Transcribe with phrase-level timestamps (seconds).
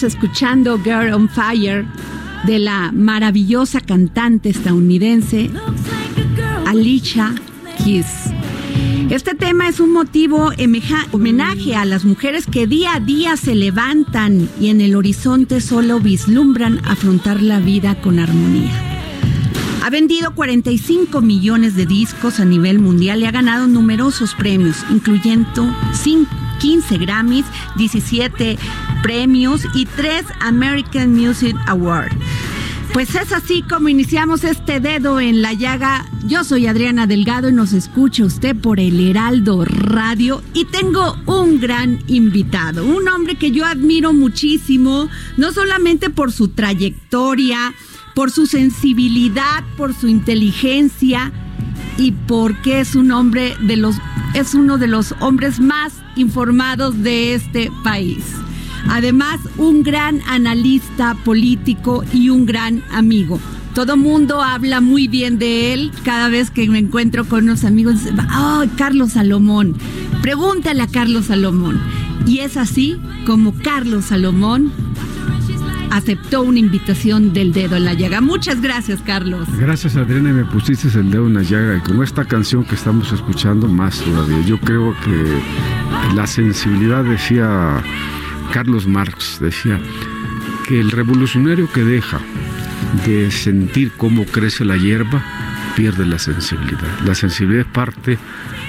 [0.00, 1.84] Escuchando Girl on Fire
[2.46, 5.50] de la maravillosa cantante estadounidense
[6.66, 7.34] Alicia
[7.84, 8.06] Keys.
[9.10, 10.50] Este tema es un motivo
[11.12, 16.00] homenaje a las mujeres que día a día se levantan y en el horizonte solo
[16.00, 18.72] vislumbran afrontar la vida con armonía.
[19.84, 25.64] Ha vendido 45 millones de discos a nivel mundial y ha ganado numerosos premios, incluyendo
[25.92, 26.26] cin-
[26.60, 27.44] 15 Grammys,
[27.76, 28.56] 17
[29.02, 32.14] premios y 3 American Music Awards.
[32.92, 36.04] Pues es así como iniciamos este dedo en la llaga.
[36.26, 41.58] Yo soy Adriana Delgado y nos escucha usted por el Heraldo Radio y tengo un
[41.58, 45.08] gran invitado, un hombre que yo admiro muchísimo,
[45.38, 47.72] no solamente por su trayectoria,
[48.14, 51.32] por su sensibilidad, por su inteligencia
[51.96, 53.96] y porque es un hombre de los
[54.34, 58.24] es uno de los hombres más informados de este país.
[58.88, 63.40] Además, un gran analista político y un gran amigo.
[63.74, 65.92] Todo mundo habla muy bien de él.
[66.04, 67.96] Cada vez que me encuentro con unos amigos,
[68.28, 69.76] ¡ay, Carlos Salomón!
[70.20, 71.80] Pregúntale a Carlos Salomón.
[72.26, 74.72] Y es así como Carlos Salomón
[75.92, 78.22] aceptó una invitación del dedo en la llaga.
[78.22, 79.46] Muchas gracias, Carlos.
[79.58, 82.74] Gracias Adriana, y me pusiste el dedo en la llaga y con esta canción que
[82.74, 84.40] estamos escuchando más todavía.
[84.46, 87.82] Yo creo que la sensibilidad, decía
[88.50, 89.80] Carlos Marx, decía
[90.66, 92.20] que el revolucionario que deja
[93.06, 95.22] de sentir cómo crece la hierba
[95.76, 97.00] pierde la sensibilidad.
[97.04, 98.18] La sensibilidad es parte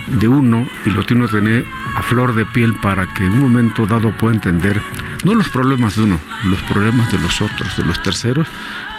[0.07, 3.41] de uno y lo tiene que tener a flor de piel para que en un
[3.41, 4.81] momento dado pueda entender
[5.23, 8.47] no los problemas de uno, los problemas de los otros, de los terceros,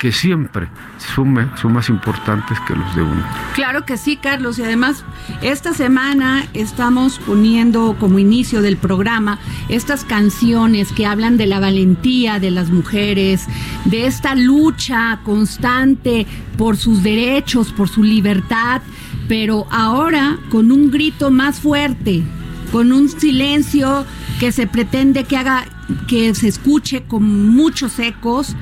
[0.01, 0.69] que siempre
[1.15, 3.23] son, son más importantes que los de uno.
[3.55, 4.59] Claro que sí, Carlos.
[4.59, 5.05] Y además,
[5.43, 9.39] esta semana estamos poniendo como inicio del programa
[9.69, 13.47] estas canciones que hablan de la valentía de las mujeres,
[13.85, 16.27] de esta lucha constante
[16.57, 18.83] por sus derechos, por su libertad,
[19.29, 22.23] pero ahora con un grito más fuerte,
[22.73, 24.07] con un silencio
[24.41, 25.65] que se pretende que haga
[26.09, 28.57] que se escuche con muchos ecos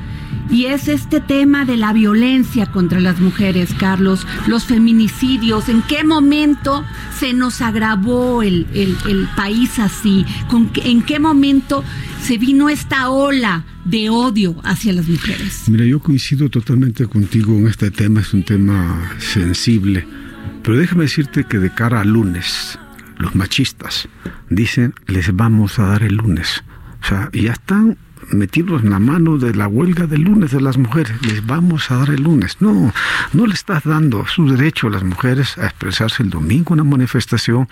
[0.52, 6.04] y es este tema de la violencia contra las mujeres, Carlos, los feminicidios, en qué
[6.04, 6.84] momento
[7.18, 11.82] se nos agravó el, el- país así, ¿Con qué- en qué momento
[12.22, 15.64] se vino esta ola de odio hacia las mujeres.
[15.68, 20.06] Mira, yo coincido totalmente contigo en este tema, es un tema sensible,
[20.62, 22.78] pero déjame decirte que de cara al lunes,
[23.18, 24.08] los machistas
[24.50, 26.62] dicen, les vamos a dar el lunes.
[27.02, 27.96] O sea, ya están
[28.30, 31.96] metirnos en la mano de la huelga del lunes de las mujeres, les vamos a
[31.96, 32.56] dar el lunes.
[32.60, 32.92] No,
[33.32, 36.90] no le estás dando su derecho a las mujeres a expresarse el domingo en una
[36.90, 37.68] manifestación,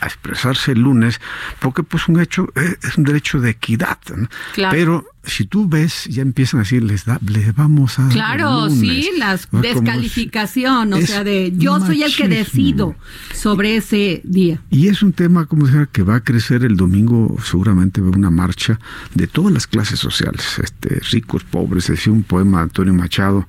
[0.00, 1.20] a expresarse el lunes,
[1.58, 3.98] porque pues un hecho eh, es un derecho de equidad.
[4.14, 4.28] ¿no?
[4.54, 4.76] Claro.
[4.76, 8.78] Pero si tú ves, ya empiezan a decir, les, da, les vamos a Claro, lunes.
[8.80, 12.96] sí, la descalificación, o sea, de yo soy el que decido
[13.34, 14.62] sobre ese día.
[14.70, 18.30] Y es un tema, como decía, que va a crecer el domingo, seguramente va una
[18.30, 18.80] marcha
[19.14, 23.46] de todas las clases sociales, este, ricos, pobres, decía un poema de Antonio Machado,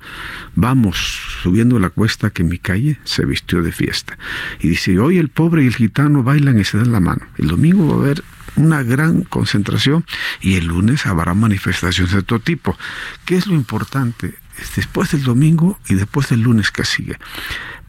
[0.54, 0.96] vamos
[1.42, 4.18] subiendo la cuesta que mi calle se vistió de fiesta.
[4.60, 7.22] Y dice, hoy el pobre y el gitano bailan y se dan la mano.
[7.38, 8.24] El domingo va a haber
[8.56, 10.04] una gran concentración
[10.40, 12.76] y el lunes habrá manifestaciones de todo tipo.
[13.24, 14.34] ¿Qué es lo importante?
[14.60, 17.18] Es después del domingo y después del lunes que sigue.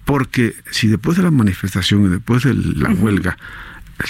[0.05, 3.37] Porque si después de la manifestación y después de la huelga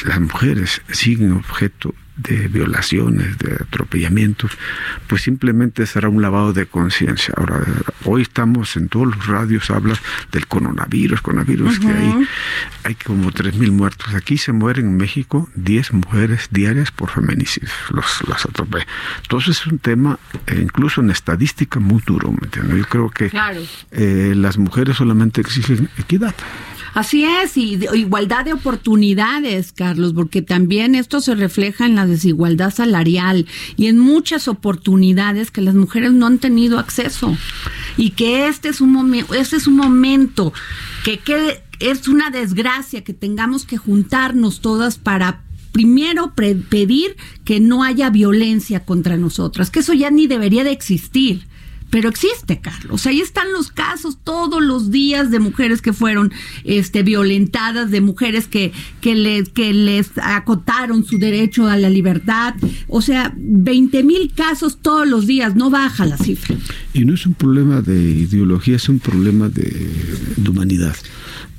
[0.06, 4.52] las mujeres siguen objeto de violaciones, de atropellamientos,
[5.08, 7.34] pues simplemente será un lavado de conciencia.
[7.38, 7.62] Ahora,
[8.06, 10.00] hoy estamos en todos los radios, hablas
[10.32, 12.28] del coronavirus, coronavirus que hay,
[12.84, 14.14] hay como 3.000 muertos.
[14.14, 18.88] Aquí se mueren en México 10 mujeres diarias por feminicidios, los, las atropellan.
[19.24, 22.78] Entonces es un tema, eh, incluso en estadística, muy duro, ¿me entiendes?
[22.78, 23.62] Yo creo que Claro.
[23.92, 26.36] eh, las mujeres solamente exigen equidad.
[26.94, 32.72] Así es, y igualdad de oportunidades, Carlos, porque también esto se refleja en la desigualdad
[32.72, 33.48] salarial
[33.78, 37.36] y en muchas oportunidades que las mujeres no han tenido acceso.
[37.98, 40.54] Y que este es un momento, este es un momento
[41.04, 45.42] que, que es una desgracia que tengamos que juntarnos todas para
[45.72, 51.48] primero pedir que no haya violencia contra nosotras, que eso ya ni debería de existir.
[51.94, 53.06] Pero existe, Carlos.
[53.06, 58.48] Ahí están los casos todos los días de mujeres que fueron este, violentadas, de mujeres
[58.48, 62.56] que, que, les, que les acotaron su derecho a la libertad.
[62.88, 66.56] O sea, 20 mil casos todos los días, no baja la cifra.
[66.96, 69.88] Y no es un problema de ideología, es un problema de,
[70.36, 70.96] de humanidad.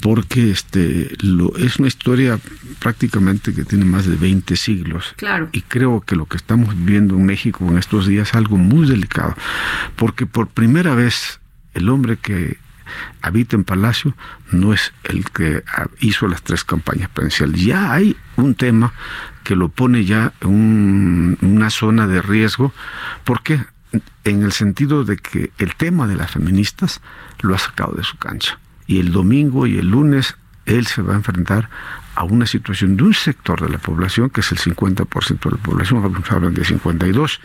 [0.05, 2.39] Porque este lo, es una historia
[2.79, 5.15] prácticamente que tiene más de 20 siglos.
[5.17, 5.49] Claro.
[5.53, 8.87] Y creo que lo que estamos viendo en México en estos días es algo muy
[8.87, 9.35] delicado.
[9.97, 11.41] Porque por primera vez
[11.73, 12.59] el hombre que
[13.23, 14.15] habita en Palacio
[14.53, 17.63] no es el que ah, hizo las tres campañas presidenciales.
[17.65, 18.93] Ya hay un tema
[19.43, 22.75] que lo pone ya en un- una zona de riesgo.
[23.25, 23.59] ¿Por qué?
[24.25, 27.01] En el sentido de que el tema de las feministas
[27.41, 28.59] lo ha sacado de su cancha.
[28.87, 30.37] Y el domingo y el lunes
[30.67, 31.69] él se va a enfrentar
[32.15, 35.63] a una situación de un sector de la población, que es el 50% de la
[35.63, 37.41] población, algunos hablan de 52.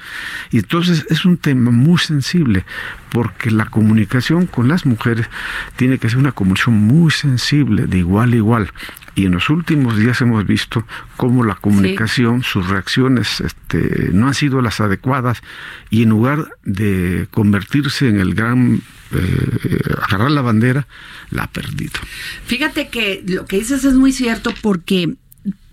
[0.51, 2.65] Y entonces es un tema muy sensible,
[3.12, 5.27] porque la comunicación con las mujeres
[5.75, 8.71] tiene que ser una comunicación muy sensible, de igual a igual.
[9.15, 10.85] Y en los últimos días hemos visto
[11.18, 15.42] cómo la comunicación, sus reacciones este, no han sido las adecuadas
[15.89, 20.88] y en lugar de convertirse en el gran, eh, agarrar la bandera,
[21.31, 22.00] la ha perdido.
[22.45, 25.15] Fíjate que lo que dices es muy cierto porque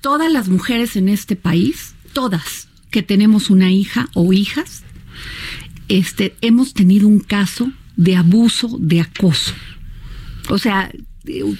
[0.00, 4.82] todas las mujeres en este país, todas que tenemos una hija o hijas,
[5.88, 9.52] este, hemos tenido un caso de abuso, de acoso.
[10.48, 10.90] O sea,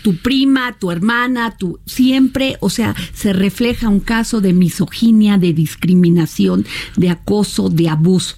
[0.02, 5.52] tu prima, tu hermana, tu siempre, o sea, se refleja un caso de misoginia, de
[5.52, 6.64] discriminación,
[6.96, 8.36] de acoso, de abuso.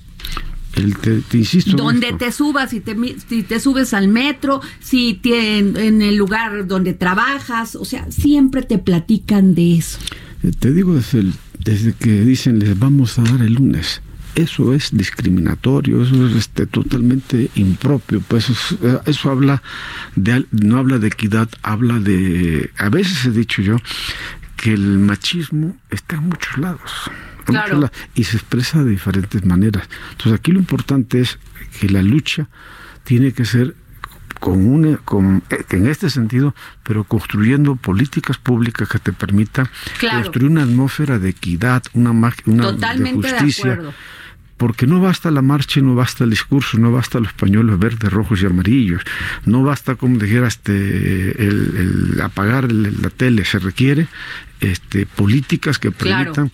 [0.78, 1.70] El, te, te insisto.
[1.72, 2.96] en Donde te subas, si te,
[3.28, 8.10] si te subes al metro, si te, en, en el lugar donde trabajas, o sea,
[8.10, 9.98] siempre te platican de eso.
[10.42, 11.34] Eh, Te digo desde, el-
[11.64, 14.02] desde que dicen les vamos a dar el lunes.
[14.34, 18.20] Eso es discriminatorio, eso es este, totalmente impropio.
[18.20, 19.62] Pues eso, eh, eso habla
[20.14, 23.76] de no habla de equidad, habla de a veces he dicho yo
[24.56, 26.90] que el machismo está en muchos lados.
[27.54, 27.90] Claro.
[28.14, 29.88] y se expresa de diferentes maneras.
[30.12, 31.38] Entonces aquí lo importante es
[31.80, 32.48] que la lucha
[33.04, 33.74] tiene que ser
[34.40, 40.18] con una, con, eh, en este sentido, pero construyendo políticas públicas que te permitan Claro.
[40.22, 43.80] construir una atmósfera de equidad, una, una Totalmente de de justicia.
[44.56, 48.42] porque no basta la marcha, no basta el discurso, no basta los pañuelos verdes, rojos
[48.42, 49.02] y amarillos,
[49.44, 50.72] no basta, como dijera, este,
[51.44, 54.06] el, el apagar la tele, se requiere
[54.60, 56.50] este, políticas que Claro.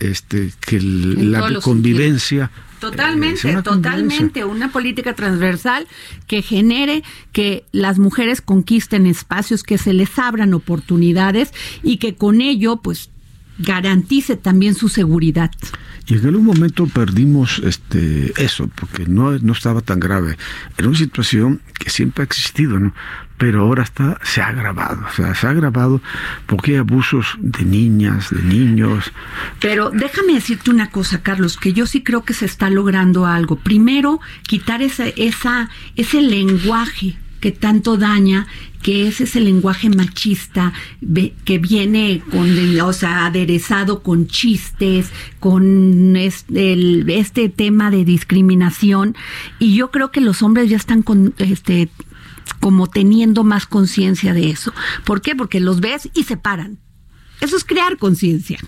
[0.00, 3.62] Este, que el- la convivencia eh, Totalmente, una convivencia.
[3.62, 4.44] totalmente.
[4.44, 5.86] Una política transversal
[6.28, 7.02] que genere
[7.32, 11.52] que las mujeres conquisten espacios, que se les abran oportunidades
[11.82, 13.10] y que con ello, pues,
[13.58, 15.50] garantice también su seguridad.
[16.08, 20.38] Y en algún momento perdimos este eso, porque no, no estaba tan grave.
[20.78, 22.94] Era una situación que siempre ha existido, ¿no?
[23.36, 26.00] Pero ahora está, se ha agravado, o sea, se ha agravado
[26.46, 29.12] porque hay abusos de niñas, de niños.
[29.60, 33.56] Pero déjame decirte una cosa, Carlos, que yo sí creo que se está logrando algo.
[33.56, 38.46] Primero, quitar esa, esa, ese lenguaje que tanto daña,
[38.82, 40.72] que es ese lenguaje machista
[41.44, 49.16] que viene con, o sea, aderezado con chistes, con este, tema de discriminación.
[49.58, 51.88] Y yo creo que los hombres ya están con, este,
[52.60, 54.72] como teniendo más conciencia de eso.
[55.04, 55.34] ¿Por qué?
[55.34, 56.78] Porque los ves y se paran.
[57.40, 58.58] Eso es crear conciencia.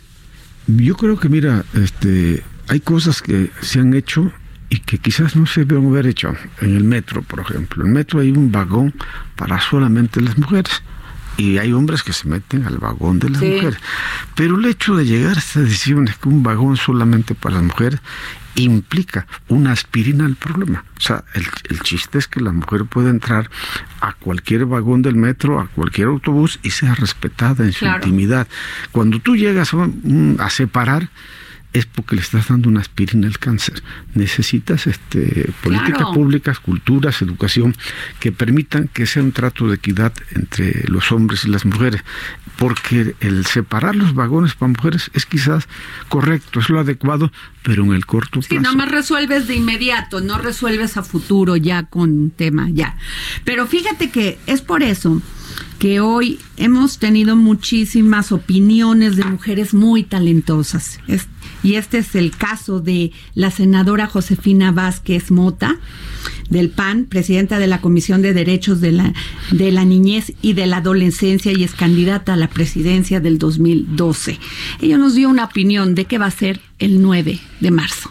[0.67, 4.33] Yo creo que, mira, este, hay cosas que se han hecho
[4.71, 6.35] y que quizás no se deben haber hecho.
[6.61, 7.83] En el metro, por ejemplo.
[7.83, 8.95] En el metro hay un vagón
[9.37, 10.83] para solamente las mujeres.
[11.37, 13.79] Y hay hombres que se meten al vagón de las mujeres.
[14.37, 17.65] Pero el hecho de llegar a esta decisión es que un vagón solamente para las
[17.65, 18.01] mujeres
[18.55, 20.85] implica una aspirina al problema.
[20.97, 23.51] O sea, el, el, chiste es que la mujer puede entrar
[24.01, 28.47] a cualquier vagón del metro, a cualquier autobús y sea respetada en su intimidad.
[28.93, 29.89] Cuando tú llegas a,
[30.39, 31.09] a separar,
[31.73, 33.83] es porque le estás dando una aspirina al cáncer.
[34.15, 37.77] Necesitas este, políticas públicas, culturas, educación
[38.19, 42.03] que permitan que sea un trato de equidad entre los hombres y las mujeres.
[42.59, 45.69] Porque el separar los vagones para mujeres es quizás
[46.09, 48.49] correcto, es lo adecuado, pero en el corto plazo.
[48.49, 52.97] Sí, no más resuelves de inmediato, no resuelves a futuro ya con tema, ya.
[53.45, 55.23] Pero fíjate que es por eso
[55.79, 61.01] que hoy hemos tenido muchísimas opiniones de mujeres muy talentosas.
[61.63, 65.79] Y este es el caso de la senadora Josefina Vázquez Mota
[66.49, 69.13] del PAN, presidenta de la Comisión de Derechos de la,
[69.51, 74.39] de la Niñez y de la Adolescencia y es candidata a la presidencia del 2012.
[74.81, 78.11] Ella nos dio una opinión de qué va a ser el 9 de marzo.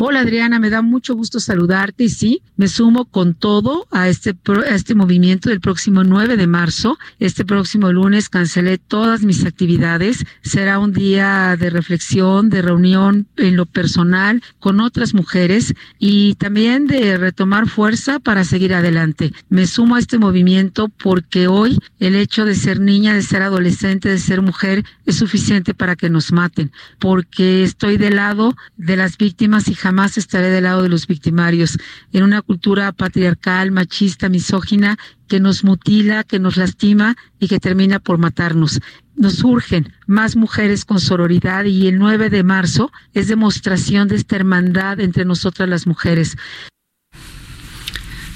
[0.00, 4.36] Hola Adriana, me da mucho gusto saludarte y sí, me sumo con todo a este,
[4.70, 6.98] este movimiento del próximo 9 de marzo.
[7.18, 10.24] Este próximo lunes cancelé todas mis actividades.
[10.42, 16.86] Será un día de reflexión, de reunión en lo personal con otras mujeres y también
[16.86, 19.32] de retomar fuerza para seguir adelante.
[19.48, 24.08] Me sumo a este movimiento porque hoy el hecho de ser niña, de ser adolescente,
[24.08, 29.18] de ser mujer es suficiente para que nos maten, porque estoy del lado de las
[29.18, 31.78] víctimas y jamás estaré del lado de los victimarios.
[32.12, 37.98] En una cultura patriarcal, machista, misógina, que nos mutila, que nos lastima y que termina
[37.98, 38.80] por matarnos.
[39.16, 44.36] Nos urgen más mujeres con sororidad y el 9 de marzo es demostración de esta
[44.36, 46.36] hermandad entre nosotras las mujeres.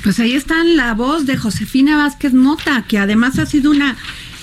[0.03, 3.95] Pues ahí está la voz de Josefina Vázquez Mota, que además ha sido una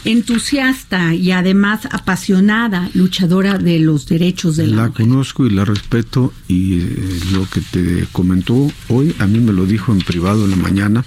[0.06, 6.34] entusiasta y además apasionada luchadora de los derechos de la, la conozco y la respeto
[6.48, 10.52] y eh, lo que te comentó hoy a mí me lo dijo en privado en
[10.52, 11.04] la mañana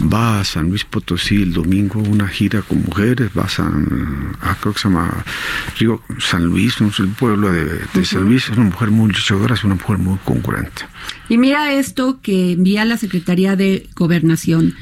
[0.00, 4.56] va a San Luis Potosí el domingo una gira con mujeres va a San ah,
[4.60, 5.24] creo que se llama
[5.78, 9.64] digo San Luis no el pueblo de, San Luis es una mujer muy luchadora es
[9.64, 10.82] una mujer muy concurrente
[11.28, 14.74] y mira esto que envía la Secretaría de Gobernación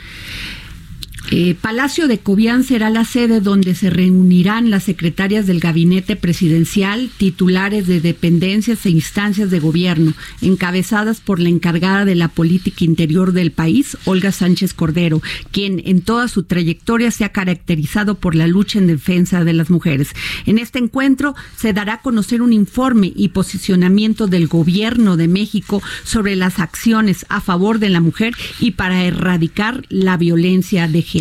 [1.32, 7.08] eh, Palacio de Cobián será la sede donde se reunirán las secretarias del gabinete presidencial,
[7.18, 13.32] titulares de dependencias e instancias de gobierno, encabezadas por la encargada de la política interior
[13.32, 15.22] del país, Olga Sánchez Cordero,
[15.52, 19.70] quien en toda su trayectoria se ha caracterizado por la lucha en defensa de las
[19.70, 20.08] mujeres.
[20.46, 25.80] En este encuentro se dará a conocer un informe y posicionamiento del gobierno de México
[26.02, 31.19] sobre las acciones a favor de la mujer y para erradicar la violencia de género.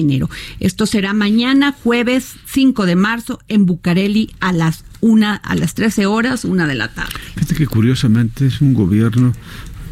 [0.60, 6.06] Esto será mañana, jueves 5 de marzo, en Bucareli a las una, a las 13
[6.06, 7.14] horas, una de la tarde.
[7.36, 9.34] Fíjate que curiosamente es un gobierno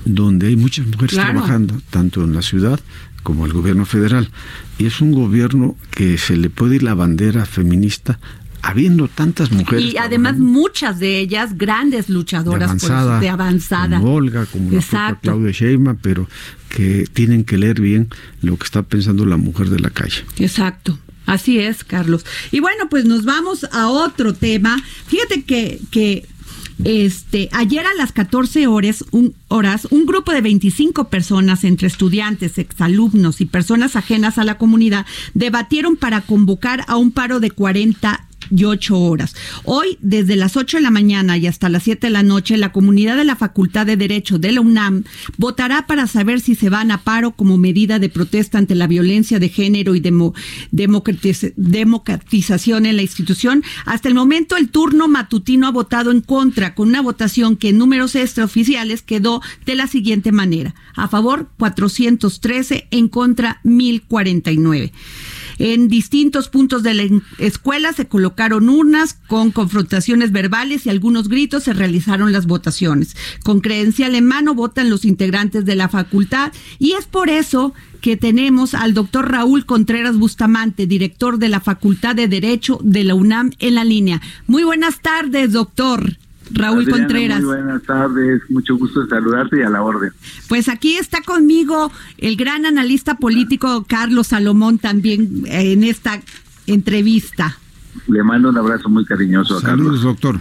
[0.05, 2.79] donde hay muchas mujeres trabajando, tanto en la ciudad
[3.23, 4.29] como el gobierno federal.
[4.77, 8.19] Y es un gobierno que se le puede ir la bandera feminista
[8.61, 9.93] habiendo tantas mujeres.
[9.93, 13.99] Y además muchas de ellas grandes luchadoras de avanzada, de avanzada.
[13.99, 16.27] Como Olga, como la Claudia Sheinbaum, pero
[16.69, 18.09] que tienen que leer bien
[18.41, 20.25] lo que está pensando la mujer de la calle.
[20.37, 20.97] Exacto.
[21.25, 22.25] Así es, Carlos.
[22.51, 24.81] Y bueno, pues nos vamos a otro tema.
[25.07, 26.25] Fíjate que, que
[26.83, 32.57] este, ayer a las 14 horas un, horas, un grupo de 25 personas, entre estudiantes,
[32.57, 38.26] exalumnos y personas ajenas a la comunidad, debatieron para convocar a un paro de 40
[38.47, 39.35] 48 horas.
[39.63, 42.71] Hoy, desde las 8 de la mañana y hasta las 7 de la noche, la
[42.71, 45.03] comunidad de la Facultad de Derecho de la UNAM
[45.37, 49.39] votará para saber si se van a paro como medida de protesta ante la violencia
[49.39, 50.03] de género y
[50.71, 53.63] democratización en la institución.
[53.85, 57.77] Hasta el momento, el turno matutino ha votado en contra, con una votación que en
[57.77, 60.75] números extraoficiales quedó de la siguiente manera.
[60.95, 64.91] A favor, 413, en contra, 1049.
[65.59, 67.03] En distintos puntos de la
[67.39, 73.15] escuela se colocaron urnas con confrontaciones verbales y algunos gritos se realizaron las votaciones.
[73.43, 78.17] Con credencial en mano votan los integrantes de la facultad y es por eso que
[78.17, 83.51] tenemos al doctor Raúl Contreras Bustamante, director de la Facultad de Derecho de la UNAM
[83.59, 84.21] en la línea.
[84.45, 86.17] Muy buenas tardes, doctor.
[86.51, 87.41] Raúl Contreras.
[87.41, 90.11] Muy buenas tardes, mucho gusto saludarte y a la orden.
[90.47, 96.21] Pues aquí está conmigo el gran analista político Carlos Salomón también eh, en esta
[96.67, 97.57] entrevista.
[98.07, 100.39] Le mando un abrazo muy cariñoso a Saludos, doctor.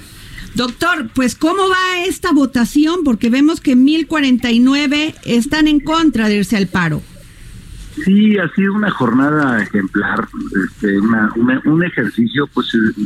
[0.54, 3.00] Doctor, pues ¿cómo va esta votación?
[3.04, 7.02] Porque vemos que 1049 están en contra de irse al paro.
[8.04, 10.28] Sí, ha sido una jornada ejemplar,
[10.64, 13.02] este, un ejercicio pues eh,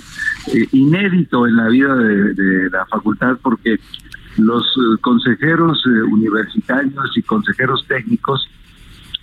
[0.52, 3.78] eh, inédito en la vida de, la facultad porque
[4.36, 8.48] los eh, consejeros universitarios y consejeros técnicos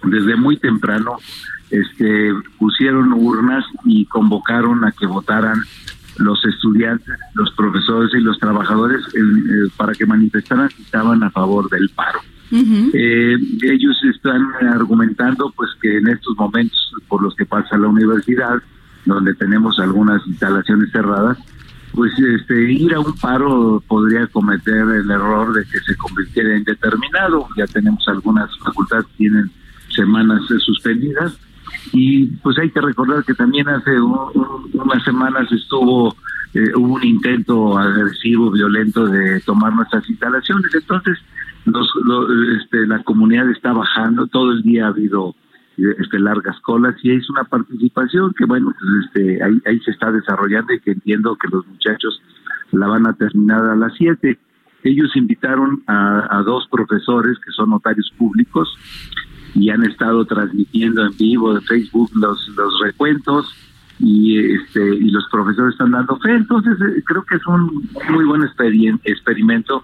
[0.03, 1.17] desde muy temprano
[1.69, 5.61] este, pusieron urnas y convocaron a que votaran
[6.17, 9.03] los estudiantes, los profesores y los trabajadores
[9.75, 12.19] para que manifestaran si estaban a favor del paro
[12.51, 18.61] eh, ellos están argumentando pues que en estos momentos por los que pasa la universidad,
[19.05, 21.37] donde tenemos algunas instalaciones cerradas,
[21.93, 26.63] pues este ir a un paro podría cometer el error de que se convirtiera en
[26.63, 27.47] determinado.
[27.57, 29.51] Ya tenemos algunas facultades que tienen
[29.89, 31.37] semanas suspendidas
[31.93, 36.15] y pues hay que recordar que también hace unas semanas estuvo
[36.53, 40.73] eh, un intento agresivo, violento de tomar nuestras instalaciones.
[40.73, 41.17] Entonces,
[41.67, 41.89] los,
[42.61, 45.35] este, la comunidad está bajando, todo el día ha habido
[45.77, 50.11] este, largas colas y es una participación que bueno, pues, este, ahí, ahí se está
[50.11, 52.21] desarrollando y que entiendo que los muchachos
[52.71, 54.37] la van a terminar a las 7.
[54.83, 58.75] Ellos invitaron a, a dos profesores que son notarios públicos
[59.53, 63.53] y han estado transmitiendo en vivo de Facebook los, los recuentos
[63.99, 68.25] y este y los profesores están dando fe entonces eh, creo que es un muy
[68.25, 69.83] buen experimento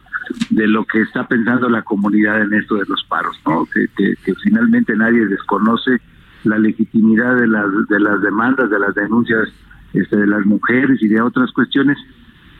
[0.49, 4.33] de lo que está pensando la comunidad en esto de los paros no que, que,
[4.43, 5.99] finalmente nadie desconoce
[6.43, 9.49] la legitimidad de las de las demandas de las denuncias
[9.93, 11.97] este, de las mujeres y de otras cuestiones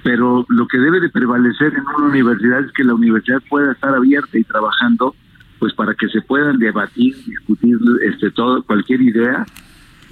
[0.04, 3.94] pero lo que debe de prevalecer en una universidad es que la universidad pueda estar
[3.94, 5.16] abierta y trabajando
[5.60, 9.46] pues para que se puedan debatir discutir este todo cualquier idea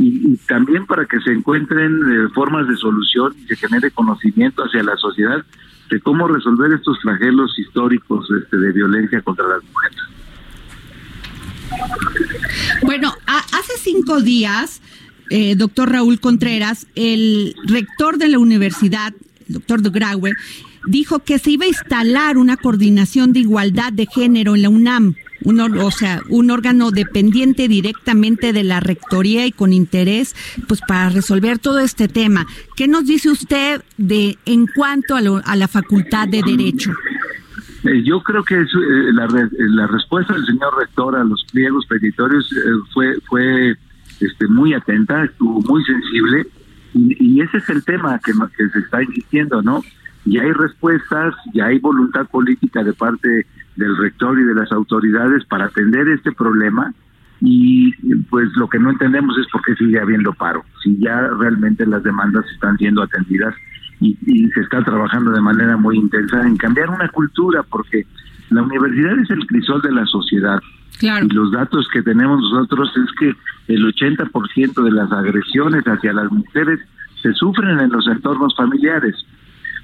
[0.02, 4.84] y, también para que se encuentren eh, formas de solución y se genere conocimiento hacia
[4.84, 5.46] la sociedad
[5.90, 9.98] de cómo resolver estos flagelos históricos este, de violencia contra las mujeres.
[12.84, 14.82] Bueno, hace cinco días,
[15.30, 19.14] eh, doctor Raúl Contreras, el rector de la universidad,
[19.48, 20.34] doctor de Graue,
[20.88, 25.15] dijo que se iba a instalar una coordinación de igualdad de género en la UNAM
[25.44, 30.36] un, o sea, un órgano dependiente directamente de la rectoría y con interés,
[30.67, 32.46] pues para resolver todo este tema.
[32.76, 36.91] ¿Qué nos dice usted de en cuanto a, a la Facultad de Derecho?
[37.84, 38.65] Eh, yo creo que eh,
[39.13, 42.58] la, la, respuesta del señor rector a los pliegos petitorios eh,
[42.94, 43.76] fue fue
[44.20, 46.46] este, muy atenta, estuvo muy sensible
[46.94, 48.34] y, ese es el tema que
[48.70, 49.82] se está insistiendo, ¿no?
[50.26, 55.46] Ya hay respuestas, ya hay voluntad política de parte del rector y de las autoridades
[55.46, 56.94] para atender este problema
[57.42, 57.92] y
[58.30, 62.04] pues lo que no entendemos es por qué sigue habiendo paro, si ya realmente las
[62.04, 63.56] demandas están siendo atendidas
[64.00, 64.16] y,
[64.54, 68.06] se está trabajando de manera muy intensa en cambiar una cultura, porque
[68.50, 70.60] la universidad es el crisol de la sociedad.
[71.02, 76.32] Y los datos que tenemos nosotros es que el 80% de las agresiones hacia las
[76.32, 76.80] mujeres
[77.22, 79.16] se sufren en los entornos familiares.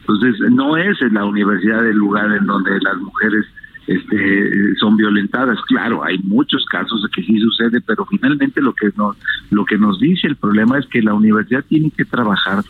[0.08, 3.46] Entonces, no es en la universidad el lugar en donde las mujeres
[3.88, 5.60] este, son violentadas.
[5.68, 9.18] Claro, hay muchos casos que sí sucede, pero finalmente lo que nos,
[9.50, 12.64] lo que nos dice el problema es que la universidad tiene que trabajar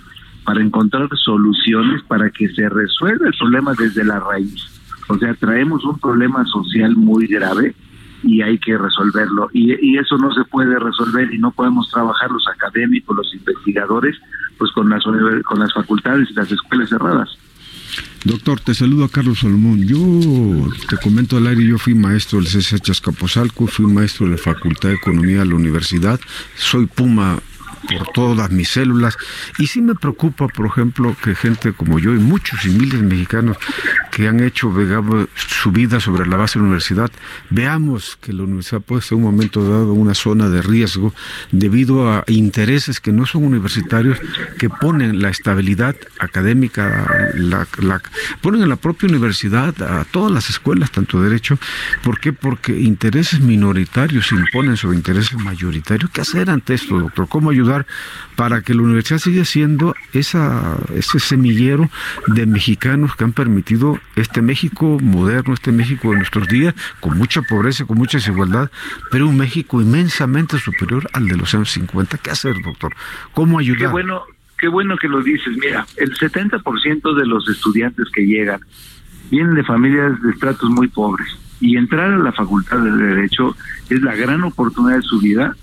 [0.45, 4.65] para encontrar soluciones para que se resuelva el problema desde la raíz.
[5.07, 7.75] O sea, traemos un problema social muy grave
[8.23, 9.49] y hay que resolverlo.
[9.53, 14.15] Y, eso no se puede resolver y no podemos trabajar los académicos, los investigadores,
[14.57, 17.37] pues con las, con las facultades y las escuelas cerradas.
[18.23, 19.87] Doctor, te saludo a Carlos Salomón.
[19.87, 19.97] Yo
[20.89, 24.89] te comento al aire, yo fui maestro del CCH Escaposalco, fui maestro de la Facultad
[24.89, 26.19] de Economía de la universidad,
[26.55, 27.39] soy Puma
[27.87, 29.17] por todas mis células.
[29.59, 33.07] Y sí me preocupa, por ejemplo, que gente como yo y muchos y miles de
[33.07, 33.57] mexicanos
[34.11, 34.73] que han hecho
[35.35, 37.11] su vida sobre la base de la universidad,
[37.49, 41.13] veamos que la universidad puede ser un momento dado una zona de riesgo
[41.51, 44.17] debido a intereses que no son universitarios,
[44.57, 47.31] que ponen la estabilidad académica,
[48.41, 51.59] ponen en la propia universidad, a todas las escuelas, tanto derecho.
[52.03, 52.33] ¿Por qué?
[52.33, 56.09] Porque intereses minoritarios imponen sobre intereses mayoritarios.
[56.11, 57.27] ¿Qué hacer ante esto, doctor?
[57.27, 57.76] ¿Cómo ayudar
[58.35, 61.89] para que la universidad siga siendo esa, ese semillero
[62.27, 67.41] de mexicanos que han permitido este México moderno, este México de nuestros días, con mucha
[67.41, 68.71] pobreza, con mucha desigualdad,
[69.11, 72.17] pero un México inmensamente superior al de los años 50?
[72.17, 72.93] ¿Qué hacer, doctor?
[73.33, 73.79] ¿Cómo ayudar?
[73.79, 74.23] Qué bueno,
[74.59, 75.57] qué bueno que lo dices.
[75.57, 78.61] Mira, el 70% de los estudiantes que llegan
[79.29, 81.27] vienen de familias de estratos muy pobres
[81.59, 83.55] y entrar a la facultad de Derecho
[83.89, 85.55] es la gran oportunidad de su vida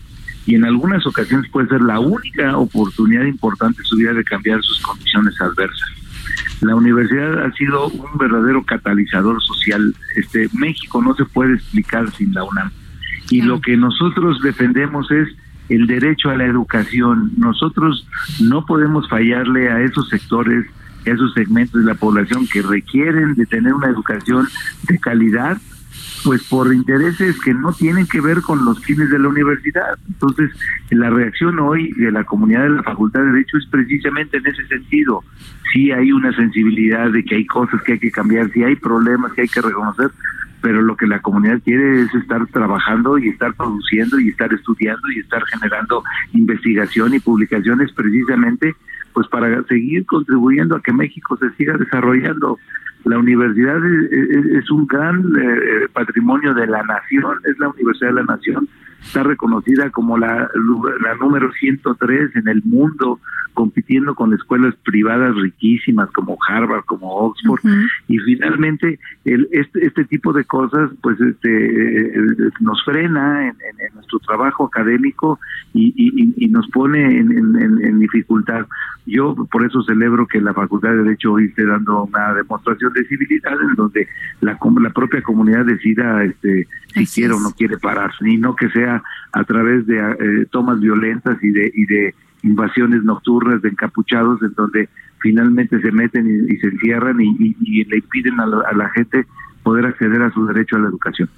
[0.46, 4.62] y en algunas ocasiones puede ser la única oportunidad importante de su vida de cambiar
[4.62, 5.88] sus condiciones adversas.
[6.60, 9.94] La universidad ha sido un verdadero catalizador social.
[10.16, 12.70] Este México no se puede explicar sin la UNAM.
[13.30, 15.28] Y lo que nosotros defendemos es
[15.68, 17.32] el derecho a la educación.
[17.36, 18.06] Nosotros
[18.40, 20.66] no podemos fallarle a esos sectores,
[21.06, 24.46] a esos segmentos de la población que requieren de tener una educación
[24.88, 25.58] de calidad
[26.24, 29.98] pues por intereses que no tienen que ver con los fines de la universidad.
[30.08, 30.50] Entonces,
[30.90, 34.66] la reacción hoy de la comunidad de la Facultad de Derecho es precisamente en ese
[34.66, 35.22] sentido.
[35.72, 39.32] Sí hay una sensibilidad de que hay cosas que hay que cambiar, sí hay problemas
[39.34, 40.10] que hay que reconocer,
[40.62, 45.10] pero lo que la comunidad quiere es estar trabajando y estar produciendo y estar estudiando
[45.10, 48.74] y estar generando investigación y publicaciones precisamente
[49.12, 52.58] pues para seguir contribuyendo a que México se siga desarrollando
[53.04, 58.24] la universidad es, un gran eh, patrimonio de la nación, es la universidad de la
[58.24, 58.68] nación,
[59.04, 60.48] está reconocida como la,
[61.00, 63.20] la número 103 en el mundo,
[63.52, 67.60] compitiendo con escuelas privadas riquísimas como Harvard, como Oxford,
[68.08, 73.54] y finalmente el, este, este tipo de cosas pues este, eh, nos frena en,
[73.94, 75.38] nuestro trabajo académico
[75.72, 78.66] y, nos pone en, dificultad.
[79.06, 83.04] Yo por eso celebro que la Facultad de Derecho hoy esté dando una demostración de
[83.06, 84.08] civilidad en donde
[84.40, 88.68] la, la propia comunidad decida este, si quiere o no quiere pararse, y no que
[88.70, 88.93] sea
[89.32, 94.52] a través de eh, tomas violentas y de, y de invasiones nocturnas de encapuchados en
[94.54, 94.88] donde
[95.20, 99.26] finalmente se meten y, se encierran y, le impiden a la, gente
[99.62, 101.30] poder acceder a su derecho a la educación.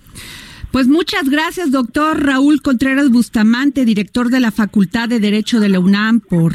[0.73, 5.79] Pues muchas gracias, doctor Raúl Contreras Bustamante, director de la Facultad de Derecho de la
[5.79, 6.53] UNAM, por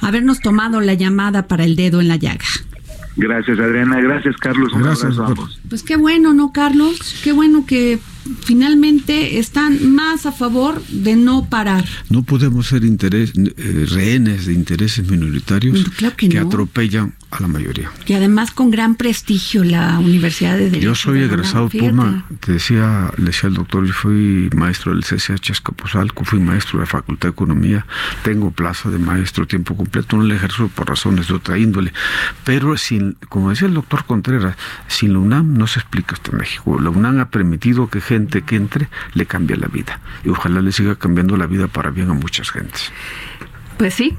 [0.00, 2.44] habernos tomado la llamada para el dedo en la llaga.
[3.16, 4.00] Gracias, Adriana.
[4.00, 4.72] Gracias, Carlos.
[4.76, 5.16] gracias,
[5.68, 7.20] Pues qué bueno, ¿no, Carlos?
[7.22, 8.00] Qué bueno que
[8.44, 11.84] finalmente están más a favor de no parar.
[12.10, 15.84] No podemos ser interés, eh, rehenes de intereses minoritarios
[16.16, 17.90] que, atropellan a la mayoría.
[18.06, 20.84] Y además con gran prestigio la Universidad de Derecho.
[20.84, 25.50] Yo soy egresado Puma, te decía, le decía el doctor, yo fui maestro del CCH
[25.50, 27.86] Escapuzalco, fui maestro de la Facultad de Economía,
[28.22, 31.92] tengo plaza de maestro tiempo completo, no le ejerzo por razones de otra índole,
[32.44, 34.56] pero sin, como decía el doctor Contreras,
[34.88, 36.78] sin la UNAM no se explica en México.
[36.80, 40.70] La UNAM ha permitido que gente que entre le cambie la vida y ojalá le
[40.70, 42.92] siga cambiando la vida para bien a muchas gentes.
[43.78, 44.16] Pues sí,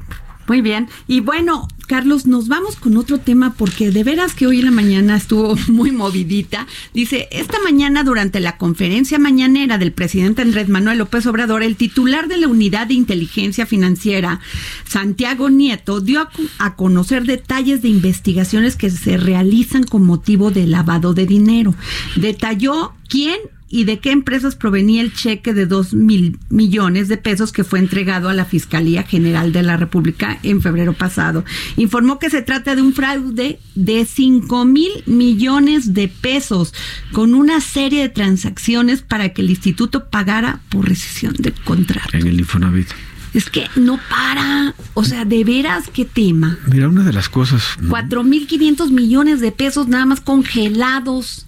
[0.48, 0.90] muy bien.
[1.08, 4.72] Y bueno, Carlos, nos vamos con otro tema porque de veras que hoy en la
[4.72, 6.68] mañana estuvo muy movidita.
[6.94, 12.28] Dice, esta mañana durante la conferencia mañanera del presidente Andrés Manuel López Obrador, el titular
[12.28, 14.42] de la Unidad de Inteligencia Financiera,
[14.86, 16.28] Santiago Nieto, dio
[16.58, 21.74] a conocer detalles de investigaciones que se realizan con motivo de lavado de dinero.
[22.18, 23.38] Detalló quién
[23.74, 27.80] y de qué empresas provenía el cheque de dos mil millones de pesos que fue
[27.80, 31.44] entregado a la Fiscalía General de la República en febrero pasado.
[31.76, 36.72] Informó que se trata de un fraude de cinco mil millones de pesos
[37.14, 42.16] con una serie de transacciones para que el instituto pagara por rescisión de contrato.
[42.16, 42.90] En el Infonavit.
[43.34, 44.76] Es que no para.
[44.94, 46.60] O sea, de veras, qué tema.
[46.68, 47.64] Mira, una de las cosas.
[47.90, 51.48] Cuatro mil quinientos millones de pesos nada más congelados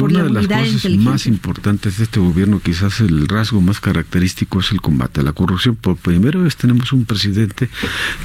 [0.00, 4.72] una de las cosas más importantes de este gobierno, quizás el rasgo más característico es
[4.72, 5.76] el combate a la corrupción.
[5.76, 7.68] Por primera vez tenemos un presidente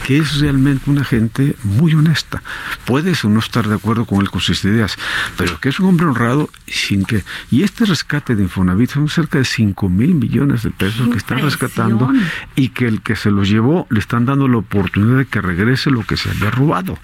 [0.06, 2.42] que es realmente una gente muy honesta.
[2.86, 4.98] Puedes o no estar de acuerdo con él con sus ideas,
[5.38, 7.24] pero que es un hombre honrado sin que...
[7.52, 11.40] Y este rescate de Infonavit son cerca de 5 mil millones de pesos que están
[11.40, 12.12] rescatando
[12.56, 15.92] y que el que se los llevó le están dando la oportunidad de que regrese
[15.92, 16.98] lo que se había robado.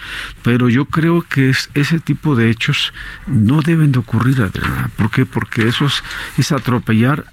[0.43, 2.93] Pero yo creo que es, ese tipo de hechos
[3.27, 4.24] no deben de ocurrir
[4.97, 5.25] ¿Por qué?
[5.25, 5.85] Porque eso
[6.37, 7.25] es, atropellar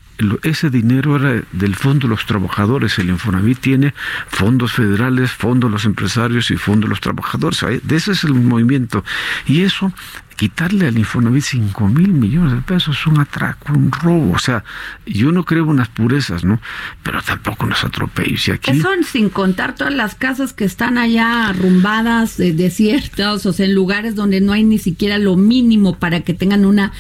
[0.43, 2.99] ese dinero era del Fondo de los Trabajadores.
[2.99, 3.95] El Infonavit tiene
[4.29, 7.61] fondos federales, fondos de los empresarios y fondos de los trabajadores.
[7.83, 9.05] De ese es el movimiento.
[9.47, 9.93] Y eso
[10.37, 14.33] quitarle al Infonavit 5 mil millones de pesos es un atraco, un robo.
[14.33, 14.65] O sea,
[15.07, 16.61] yo no creo unas purezas, ¿no?
[17.03, 18.49] Pero tampoco unos atropellos.
[18.49, 18.71] Y aquí...
[18.73, 24.15] Eso sin contar todas las casas que están allá arrumbadas, desiertas, o sea, en lugares
[24.15, 26.93] donde no hay ni siquiera lo mínimo para que tengan una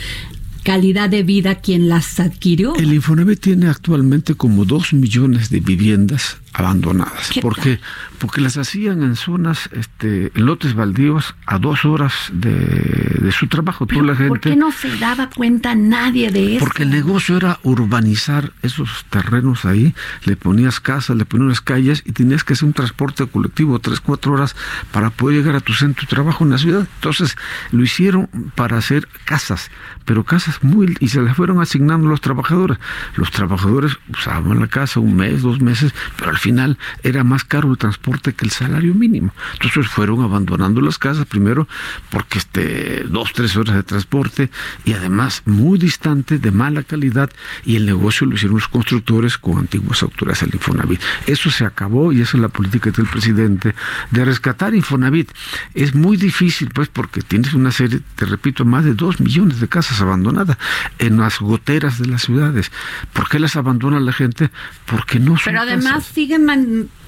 [0.62, 2.74] calidad de vida quien las adquirió.
[2.76, 7.30] El Infonavit tiene actualmente como dos millones de viviendas abandonadas.
[7.40, 7.80] ¿Por qué?
[8.18, 13.86] Porque las hacían en zonas, este, en lotes baldíos a dos horas de, su trabajo.
[13.90, 16.64] la gente, ¿Por qué no se daba cuenta nadie de eso?
[16.64, 19.94] Porque el negocio era urbanizar esos terrenos ahí,
[20.24, 24.34] le ponías casas, le ponías calles y tenías que hacer un transporte colectivo tres, cuatro
[24.34, 24.54] horas
[24.90, 26.86] para poder llegar a tu centro de trabajo en la ciudad.
[26.96, 27.36] Entonces
[27.70, 29.70] lo hicieron para hacer casas,
[30.04, 30.96] pero casas muy...
[31.00, 32.78] y se les fueron asignando los trabajadores.
[33.16, 37.70] Los trabajadores usaban la casa un mes, dos meses, pero al final era más caro
[37.70, 39.32] el transporte que el salario mínimo.
[39.54, 41.68] Entonces fueron abandonando las casas primero
[42.10, 44.50] porque este dos, tres horas de transporte
[44.84, 47.30] y además muy distante, de mala calidad
[47.64, 51.00] y el negocio lo hicieron los constructores con antiguas autoridades del Infonavit.
[51.26, 53.74] Eso se acabó y esa es la política del presidente
[54.10, 55.30] de rescatar Infonavit.
[55.74, 59.68] Es muy difícil pues porque tienes una serie, te repito, más de dos millones de
[59.68, 60.56] casas abandonadas
[60.98, 62.70] en las goteras de las ciudades.
[63.12, 64.50] ¿Por qué las abandona la gente?
[64.86, 66.38] Porque no son Pero además sigue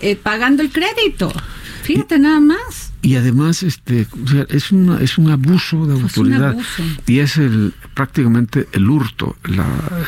[0.01, 1.33] eh, pagando el crédito.
[1.85, 2.95] Fíjate nada más.
[3.03, 4.07] Y además este
[4.49, 6.57] es una, es un abuso de autoridad.
[7.07, 9.37] y es el prácticamente el hurto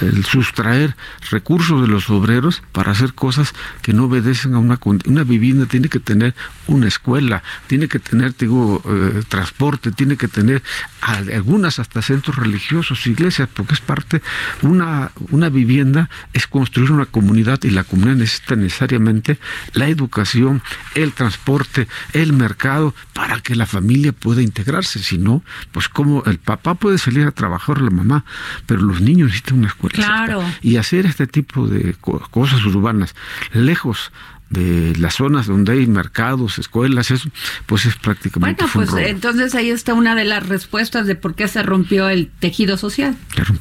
[0.00, 0.96] el sustraer
[1.30, 5.88] recursos de los obreros para hacer cosas que no obedecen a una una vivienda tiene
[5.88, 6.34] que tener
[6.66, 10.62] una escuela tiene que tener digo eh, transporte tiene que tener
[11.02, 14.22] algunas hasta centros religiosos iglesias porque es parte
[14.62, 19.38] una una vivienda es construir una comunidad y la comunidad necesita necesariamente
[19.74, 20.62] la educación
[20.94, 21.65] el transporte
[22.12, 24.98] el mercado para que la familia pueda integrarse.
[24.98, 28.24] Si no, pues como el papá puede salir a trabajar, la mamá,
[28.66, 29.96] pero los niños necesitan una escuela.
[29.96, 30.44] Claro.
[30.62, 31.94] Y hacer este tipo de
[32.30, 33.14] cosas urbanas,
[33.52, 34.12] lejos
[34.50, 37.28] de las zonas donde hay mercados, escuelas, eso,
[37.66, 38.64] pues es prácticamente.
[38.64, 42.28] Bueno, pues entonces ahí está una de las respuestas de por qué se rompió el
[42.28, 43.16] tejido social.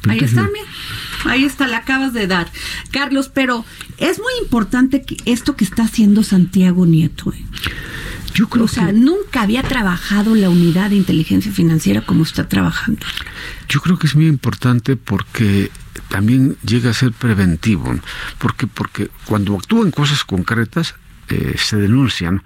[0.08, 0.66] ahí está, mira.
[1.24, 2.48] Ahí está, la acabas de dar.
[2.92, 3.64] Carlos, pero
[3.98, 7.32] es muy importante que esto que está haciendo Santiago Nieto.
[7.32, 7.44] ¿eh?
[8.34, 13.06] Yo creo o sea, nunca había trabajado la unidad de inteligencia financiera como está trabajando.
[13.68, 15.70] Yo creo que es muy importante porque
[16.08, 17.94] también llega a ser preventivo,
[18.38, 20.94] porque porque cuando actúan cosas concretas
[21.28, 22.42] eh, se denuncian,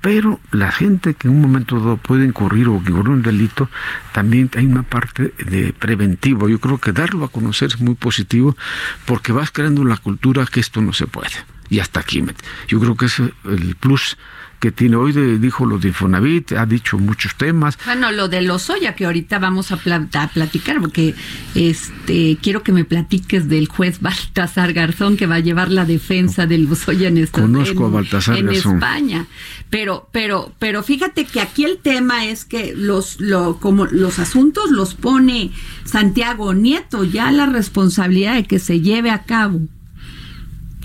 [0.00, 3.68] pero la gente que en un momento dado puede incurrir o incurrir un delito,
[4.12, 6.48] también hay una parte de preventivo.
[6.48, 8.56] Yo creo que darlo a conocer es muy positivo
[9.04, 11.36] porque vas creando la cultura que esto no se puede.
[11.68, 12.24] Y hasta aquí.
[12.66, 14.16] Yo creo que es el plus
[14.60, 17.78] que tiene hoy, dijo lo de Infonavit, ha dicho muchos temas.
[17.86, 21.14] Bueno, lo de Lozoya, que ahorita vamos a, platicar, porque
[21.54, 26.46] este quiero que me platiques del juez Baltasar Garzón, que va a llevar la defensa
[26.46, 29.26] del Lozoya en, esta, Conozco a Baltasar en España.
[29.70, 34.70] Pero, pero, pero fíjate que aquí el tema es que los, lo, como los asuntos
[34.70, 35.52] los pone
[35.84, 39.60] Santiago Nieto, ya la responsabilidad de que se lleve a cabo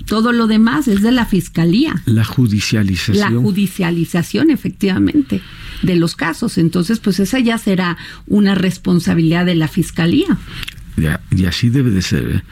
[0.06, 1.94] todo lo demás es de la fiscalía.
[2.06, 3.34] La judicialización.
[3.34, 5.42] La judicialización, efectivamente,
[5.82, 6.58] de los casos.
[6.58, 10.38] Entonces, pues esa ya será una responsabilidad de la fiscalía.
[11.30, 12.42] y así debe de ser, ¿eh?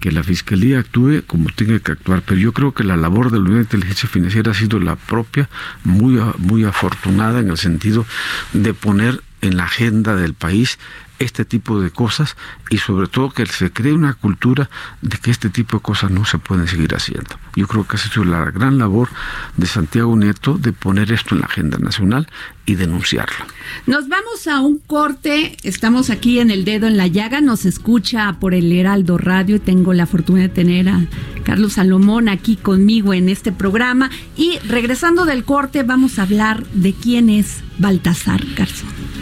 [0.00, 2.22] que la fiscalía actúe como tenga que actuar.
[2.26, 4.96] Pero yo creo que la labor de la Unidad de Inteligencia Financiera ha sido la
[4.96, 5.48] propia,
[5.84, 8.04] muy, muy afortunada en el sentido
[8.52, 10.78] de poner en la agenda del país
[11.22, 12.36] este tipo de cosas
[12.70, 14.68] y sobre todo que se cree una cultura
[15.00, 17.36] de que este tipo de cosas no se pueden seguir haciendo.
[17.54, 19.08] Yo creo que ha sido la gran labor
[19.56, 22.28] de Santiago Nieto de poner esto en la agenda nacional
[22.66, 23.44] y denunciarlo.
[23.86, 28.36] Nos vamos a un corte, estamos aquí en el dedo en la llaga, nos escucha
[28.40, 31.06] por el Heraldo Radio, tengo la fortuna de tener a
[31.44, 36.92] Carlos Salomón aquí conmigo en este programa y regresando del corte vamos a hablar de
[36.92, 39.21] quién es Baltasar Garzón.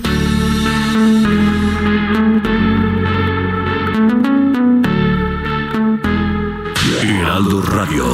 [7.81, 8.05] Radio.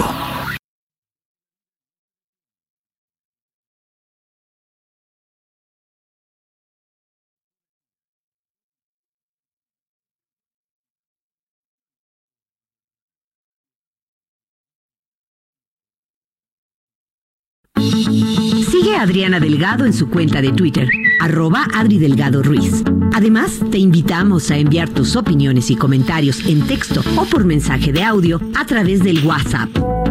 [18.69, 20.87] Sigue a Adriana Delgado en su cuenta de Twitter,
[21.19, 22.85] arroba Adri Delgado Ruiz.
[23.17, 28.03] Además, te invitamos a enviar tus opiniones y comentarios en texto o por mensaje de
[28.03, 29.69] audio a través del WhatsApp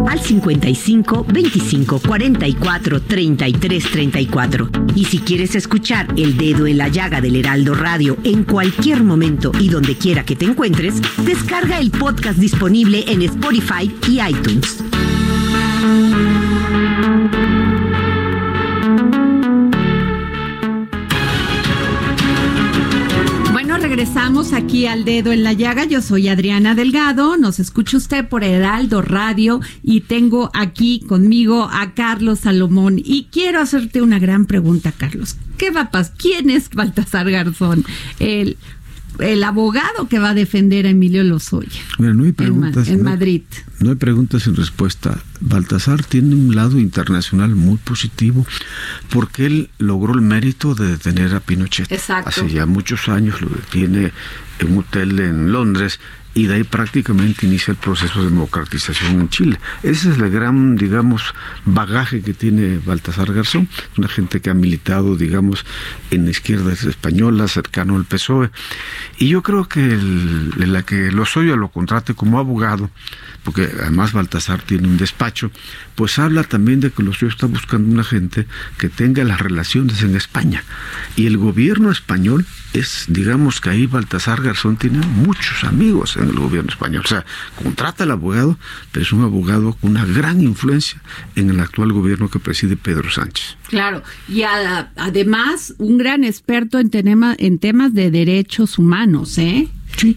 [0.09, 4.71] al 55 25 44 33 34.
[4.97, 9.53] Y si quieres escuchar El Dedo en la Llaga del Heraldo Radio en cualquier momento
[9.57, 14.83] y donde quiera que te encuentres, descarga el podcast disponible en Spotify y iTunes.
[23.97, 25.87] Regresamos aquí al dedo en la llaga.
[25.87, 27.39] Yo soy Adriana Delgado.
[27.39, 33.01] Nos escucha usted por Heraldo Radio y tengo aquí conmigo a Carlos Salomón.
[33.03, 35.37] Y quiero hacerte una gran pregunta, Carlos.
[35.57, 36.15] ¿Qué va a pasar?
[36.19, 37.87] ¿Quién es Baltasar Garzón?
[38.19, 38.59] El,
[39.21, 41.81] el abogado que va a defender a Emilio Lozoya.
[41.99, 42.89] Mira, no hay en preguntas.
[42.89, 43.43] en no- Madrid.
[43.81, 45.19] No hay preguntas sin respuesta.
[45.41, 48.47] Baltasar tiene un lado internacional muy positivo
[49.11, 51.91] porque él logró el mérito de detener a Pinochet.
[51.93, 52.31] Exacto.
[52.31, 54.13] Hace ya muchos años lo detiene
[54.61, 56.01] en un hotel en Londres
[56.37, 59.59] y de ahí prácticamente inicia el proceso de democratización en Chile.
[59.83, 61.23] Ese es el gran, digamos,
[61.65, 65.65] bagaje que tiene Baltasar Garzón, una gente que ha militado, digamos,
[66.11, 68.51] en la izquierda española, cercano al PSOE.
[69.17, 72.91] Y yo creo que el, la que Lozoya lo contrate como abogado,
[73.43, 75.51] porque además Baltasar tiene un despacho,
[75.95, 78.47] pues habla también de que Lozoya está buscando una gente
[78.77, 80.65] que tenga las relaciones en España.
[81.17, 82.45] Y el gobierno español
[82.79, 87.03] es, digamos que ahí Baltasar Garzón tiene muchos amigos en el gobierno español.
[87.05, 87.25] O sea,
[87.63, 88.59] contrata al abogado,
[88.93, 91.01] pero es un abogado con una gran influencia
[91.35, 93.57] en el actual gobierno que preside Pedro Sánchez.
[93.69, 99.69] Claro, y a- además un gran experto en, tenema- en temas de derechos humanos, ¿eh?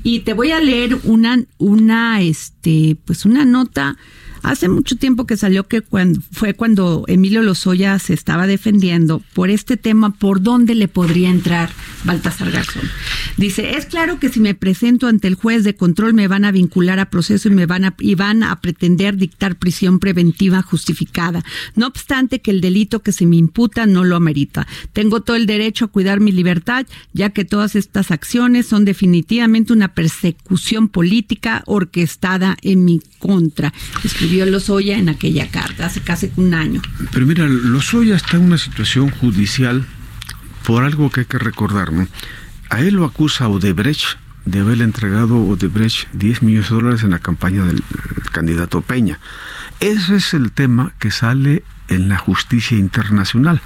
[0.04, 3.96] Y te voy a leer una, una, este, pues una nota.
[4.44, 9.50] Hace mucho tiempo que salió que cuando, fue cuando Emilio Lozoya se estaba defendiendo por
[9.50, 11.70] este tema, por dónde le podría entrar
[12.04, 12.84] Baltasar Garzón.
[13.38, 16.52] Dice, es claro que si me presento ante el juez de control me van a
[16.52, 21.44] vincular a proceso y me van a, y van a pretender dictar prisión preventiva justificada.
[21.76, 24.68] No obstante que el delito que se me imputa no lo amerita.
[24.94, 29.74] Tengo todo el derecho a cuidar mi libertad, ya que todas estas acciones son definitivamente
[29.74, 33.74] una persecución política orquestada en mi contra.
[34.30, 36.82] Lozoya en aquella carta hace casi un año.
[37.12, 39.86] Pero mira, Lozoya está en una situación judicial
[40.66, 42.08] por algo que hay que recordar, ¿no?
[42.70, 47.12] A él lo acusa Odebrecht de haberle entregado a Odebrecht 10 millones de dólares en
[47.12, 47.82] la campaña del eh,
[48.32, 49.20] candidato Peña.
[49.80, 53.62] Ese es el tema que sale en la justicia internacional.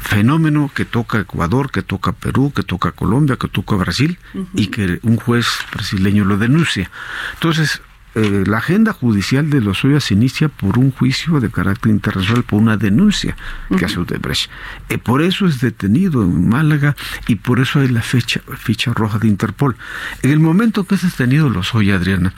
[0.00, 4.18] Fenómeno que toca Ecuador, que toca Perú, que toca Colombia, que toca Brasil
[4.54, 6.90] y que un juez brasileño lo denuncia.
[7.34, 7.82] Entonces,
[8.14, 12.60] eh, la agenda judicial de Lozoya se inicia por un juicio de carácter internacional, por
[12.60, 13.36] una denuncia
[13.76, 14.50] que hace Odebrecht.
[14.88, 16.94] Eh, por eso es detenido en Málaga
[17.26, 19.76] y por eso hay la fecha, ficha roja de Interpol.
[20.22, 22.32] En el momento que es detenido Lozoya, Adriana,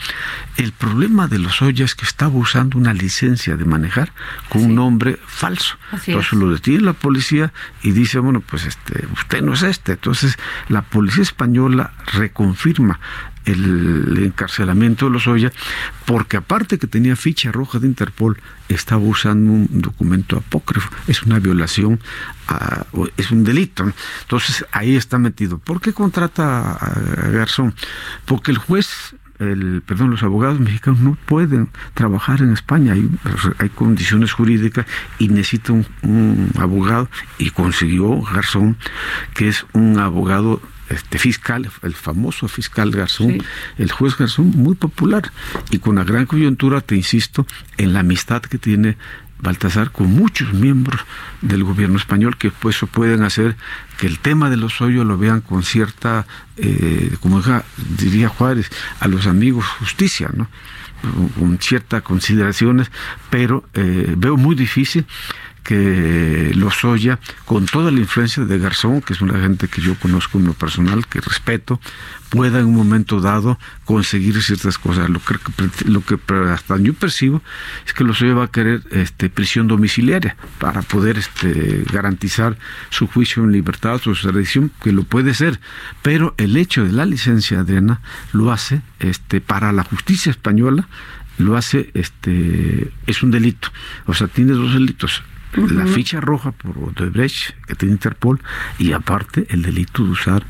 [0.57, 4.12] el problema de Lozoya es que estaba usando una licencia de manejar
[4.49, 5.77] con un nombre falso.
[5.93, 6.39] Así Entonces es.
[6.39, 9.93] lo detiene la policía y dice, bueno, pues este, usted no es este.
[9.93, 12.99] Entonces la policía española reconfirma
[13.46, 15.52] el encarcelamiento de Lozoya,
[16.04, 20.90] porque aparte que tenía ficha roja de Interpol, estaba usando un documento apócrifo.
[21.06, 22.00] Es una violación,
[22.48, 22.85] a-
[23.16, 23.90] es un delito.
[24.22, 25.59] Entonces ahí está metido.
[25.59, 27.74] ¿Por qué contrata a Garzón?
[28.24, 33.06] Porque el juez el, perdón, los abogados mexicanos no pueden trabajar en España, hay,
[33.59, 34.87] hay condiciones jurídicas
[35.18, 38.78] y necesita un abogado y consiguió Garzón,
[39.35, 43.38] que es un abogado este fiscal, el famoso fiscal Garzón, Sí.
[43.79, 45.33] el juez Garzón, muy popular
[45.70, 47.46] y con una gran coyuntura, te insisto,
[47.77, 48.96] en la amistad que tiene
[49.38, 51.01] Baltasar con muchos miembros
[51.42, 53.55] del gobierno español que pues pueden hacer
[53.99, 57.42] que el tema de los hoyos lo vean con cierta, eh, como
[57.99, 60.49] diría Juárez, a los amigos justicia, ¿no?
[61.38, 62.90] con ciertas consideraciones,
[63.29, 65.07] pero eh, veo muy difícil
[65.66, 70.38] que Lozoya, con toda la influencia de Garzón, que es una gente que yo conozco
[70.38, 71.81] en lo personal, que respeto,
[72.31, 75.11] pueda en un momento dado conseguir ciertas cosas.
[75.11, 75.35] Lo que,
[75.87, 76.18] lo que
[76.52, 77.42] hasta yo percibo
[77.85, 82.57] es que Lozoya va a querer este, prisión domiciliaria para poder este, garantizar
[82.90, 85.59] su juicio en libertad, su extradición, que lo puede ser.
[86.02, 88.00] Pero el hecho de la licencia, Adriana,
[88.33, 90.86] lo hace este, para la justicia española
[91.38, 93.68] lo hace, este, es un delito.
[94.07, 95.22] O sea, tiene dos delitos
[95.57, 98.40] la ficha roja por Odebrecht que tiene Interpol
[98.78, 100.46] y aparte el delito de usar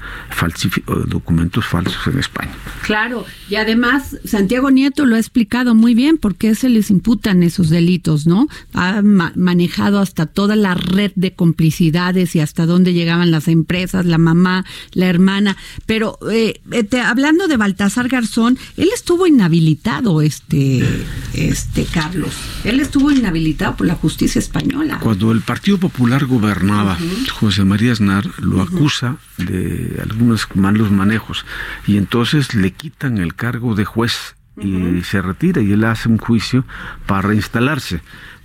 [1.07, 2.53] documentos falsos en España.
[2.83, 7.43] Claro, y además Santiago Nieto lo ha explicado muy bien por qué se les imputan
[7.43, 8.49] esos delitos, ¿no?
[8.73, 14.19] Ha manejado hasta toda la red de complicidades y hasta dónde llegaban las empresas, la
[14.19, 15.57] mamá, la hermana.
[15.87, 16.61] Pero eh,
[17.05, 20.85] hablando de Baltasar Garzón, él estuvo inhabilitado, este,
[21.35, 22.35] este Carlos.
[22.65, 24.96] Él estuvo inhabilitado por la justicia española.
[25.01, 26.97] Cuando el Partido Popular gobernaba,
[27.33, 31.45] José María Aznar lo acusa de algunos malos manejos
[31.87, 36.19] y entonces le quitan el cargo de juez y se retira y él hace un
[36.19, 36.65] juicio
[37.07, 38.01] para reinstalarse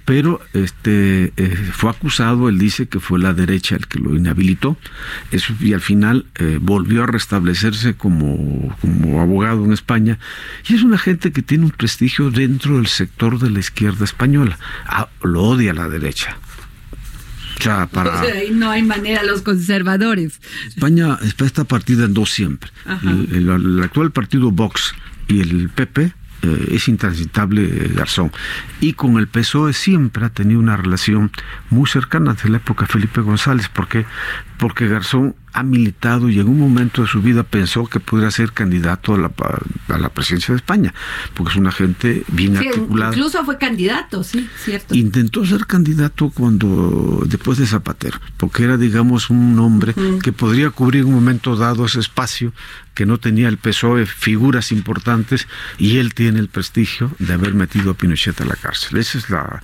[0.05, 4.77] pero este eh, fue acusado, él dice que fue la derecha el que lo inhabilitó,
[5.31, 10.19] eso, y al final eh, volvió a restablecerse como, como abogado en España,
[10.67, 14.57] y es una gente que tiene un prestigio dentro del sector de la izquierda española,
[14.85, 16.37] ah, lo odia la derecha.
[17.59, 18.23] O sea, para...
[18.53, 20.39] no hay manera, los conservadores.
[20.67, 22.71] España, está partida en dos siempre.
[23.03, 24.95] el actual partido Vox
[25.27, 28.31] y el PP eh, es intransitable eh, Garzón.
[28.79, 31.31] Y con el PSOE siempre ha tenido una relación
[31.69, 34.05] muy cercana desde la época de Felipe González, porque
[34.61, 38.51] porque Garzón ha militado y en un momento de su vida pensó que pudiera ser
[38.51, 39.31] candidato a la,
[39.87, 40.93] a la presidencia de España,
[41.33, 43.11] porque es una gente bien articulada.
[43.11, 44.93] Incluso fue candidato, sí, cierto.
[44.93, 51.01] Intentó ser candidato cuando después de Zapatero, porque era, digamos, un hombre que podría cubrir
[51.01, 52.53] en un momento dado ese espacio
[52.93, 55.47] que no tenía el PSOE, figuras importantes,
[55.79, 58.99] y él tiene el prestigio de haber metido a Pinochet a la cárcel.
[58.99, 59.63] Esa es la...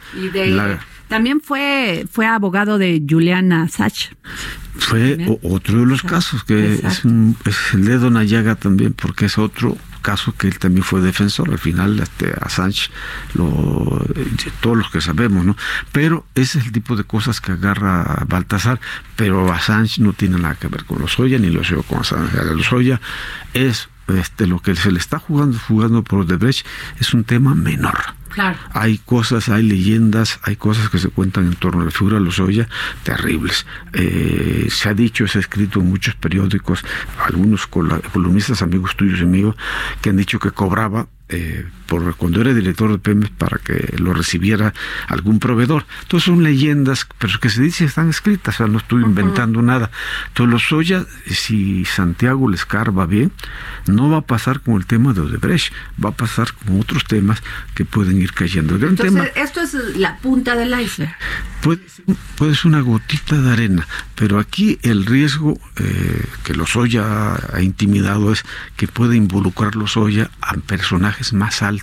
[1.07, 4.11] también fue, fue abogado de Juliana Sach.
[4.77, 9.77] Fue otro de los casos, que es, el de Don Ayaga también, porque es otro
[10.01, 11.49] caso que él también fue defensor.
[11.49, 12.89] Al final, este, Assange,
[13.33, 14.05] lo,
[14.61, 15.57] todos los que sabemos, ¿no?
[15.91, 18.79] Pero ese es el tipo de cosas que agarra Baltasar,
[19.15, 22.37] pero Assange no tiene nada que ver con los Oya, ni los con Assange.
[22.55, 23.01] Los Oya
[23.53, 26.65] es este, lo que se le está jugando, jugando por Odebrecht,
[26.99, 28.16] es un tema menor
[28.73, 32.25] hay cosas, hay leyendas, hay cosas que se cuentan en torno a la figura de
[32.25, 32.67] Lozoya
[33.03, 33.65] terribles.
[33.93, 36.83] Eh, se ha dicho, se ha escrito en muchos periódicos,
[37.25, 39.55] algunos columnistas amigos tuyos y míos,
[40.01, 44.13] que han dicho que cobraba eh, por cuando era director de Pemex para que lo
[44.13, 44.73] recibiera
[45.07, 45.85] algún proveedor.
[46.03, 49.89] Entonces son leyendas, pero que se dice están escritas, o sea, no estoy inventando nada.
[50.27, 53.31] Entonces los Soya, si Santiago les carva bien,
[53.87, 55.73] no va a pasar como el tema de Odebrecht,
[56.03, 57.41] va a pasar como otros temas
[57.73, 58.75] que pueden ir cayendo.
[58.75, 61.15] Entonces, esto es la punta del iceberg.
[61.61, 61.81] Puede,
[62.35, 67.61] puede ser una gotita de arena, pero aquí el riesgo eh, que los Soya ha
[67.61, 68.43] intimidado es
[68.75, 71.76] que puede involucrar los Soya a personajes más altos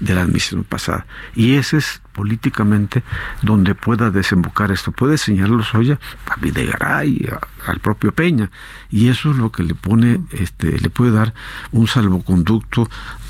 [0.00, 1.06] de la administración pasada.
[1.34, 3.02] Y ese es políticamente
[3.42, 4.92] donde pueda desembocar esto.
[4.92, 7.28] Puede señalarlo Soya a Videgaray,
[7.66, 8.50] al propio Peña,
[8.90, 11.34] y eso es lo que le pone, este, le puede dar
[11.70, 12.88] un salvoconducto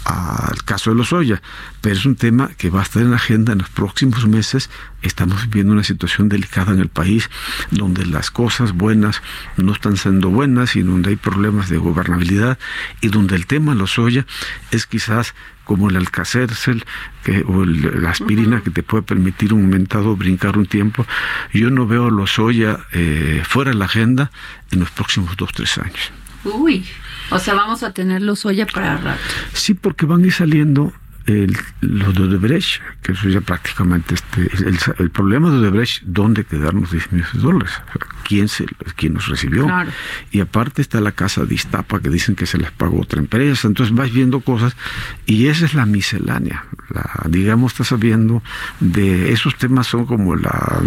[0.08, 1.42] al caso de los Oya,
[1.82, 4.70] pero es un tema que va a estar en la agenda en los próximos meses.
[5.02, 7.28] Estamos viviendo una situación delicada en el país,
[7.70, 9.20] donde las cosas buenas
[9.58, 12.58] no están siendo buenas y donde hay problemas de gobernabilidad
[13.02, 14.24] y donde el tema de los Oya
[14.70, 15.34] es quizás
[15.64, 16.86] como el alcacercel
[17.22, 21.06] que, o la aspirina que te puede permitir un momentado brincar un tiempo.
[21.52, 24.30] Yo no veo los Oya eh, fuera de la agenda
[24.70, 26.10] en los próximos dos, tres años.
[26.44, 26.86] Uy,
[27.30, 29.20] o sea, vamos a tener los Oya para rato.
[29.52, 30.92] Sí, porque van a ir saliendo
[31.28, 34.50] el, los de Odebrecht, que eso ya prácticamente este,
[34.98, 37.72] el, problema de Odebrecht, ¿dónde quedarnos 10 millones de dólares?
[38.24, 38.66] ¿Quién, se,
[38.96, 39.66] quién nos recibió?
[40.30, 43.68] Y aparte está la casa de Iztapa que dicen que se les pagó otra empresa,
[43.68, 44.76] entonces vas viendo cosas
[45.26, 46.64] y esa es la miscelánea.
[46.90, 48.42] La, digamos, estás sabiendo
[48.80, 50.82] de esos temas son como la,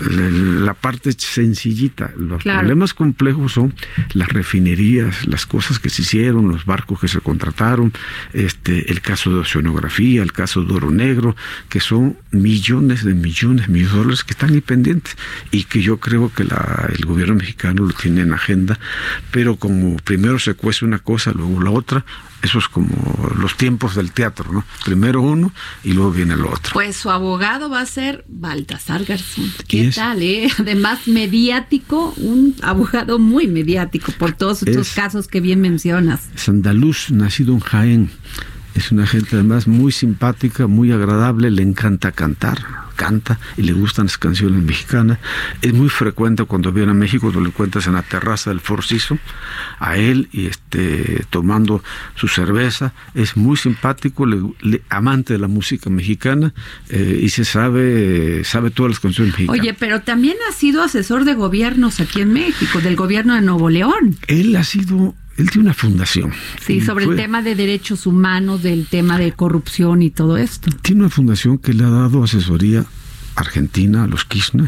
[0.00, 2.12] la, parte sencillita.
[2.16, 3.74] Los problemas complejos son
[4.12, 7.92] las refinerías, las cosas que se hicieron, los barcos que se contrataron,
[8.32, 11.36] este, el caso de oceanografía, el caso de Oro Negro,
[11.68, 15.16] que son millones de millones, millones de dólares que están ahí pendientes
[15.50, 18.78] y que yo creo que la, el gobierno mexicano lo tiene en agenda,
[19.30, 22.04] pero como primero se cuece una cosa, luego la otra,
[22.42, 22.88] eso es como
[23.38, 24.64] los tiempos del teatro, ¿no?
[24.84, 26.72] Primero uno y luego viene el otro.
[26.74, 29.50] Pues su abogado va a ser Baltasar Garzón.
[29.66, 30.48] ¿Qué tal, eh?
[30.58, 36.28] Además, mediático, un abogado muy mediático por todos estos casos que bien mencionas.
[36.34, 38.10] Es andaluz, nacido en Jaén.
[38.76, 42.58] Es una gente además muy simpática, muy agradable, le encanta cantar,
[42.94, 45.18] canta y le gustan las canciones mexicanas.
[45.62, 49.18] Es muy frecuente cuando viene a México, lo encuentras en la terraza del Forciso,
[49.78, 51.82] a él y este tomando
[52.16, 52.92] su cerveza.
[53.14, 56.52] Es muy simpático, le, amante de la música mexicana
[56.90, 59.58] eh, y se sabe, sabe todas las canciones mexicanas.
[59.58, 63.70] Oye, pero también ha sido asesor de gobiernos aquí en México, del gobierno de Nuevo
[63.70, 64.18] León.
[64.26, 66.32] Él ha sido él tiene una fundación.
[66.60, 70.70] Sí, sobre el tema de derechos humanos, del tema de corrupción y todo esto.
[70.82, 74.66] Tiene una fundación que le ha dado asesoría a Argentina, a los Kirchner,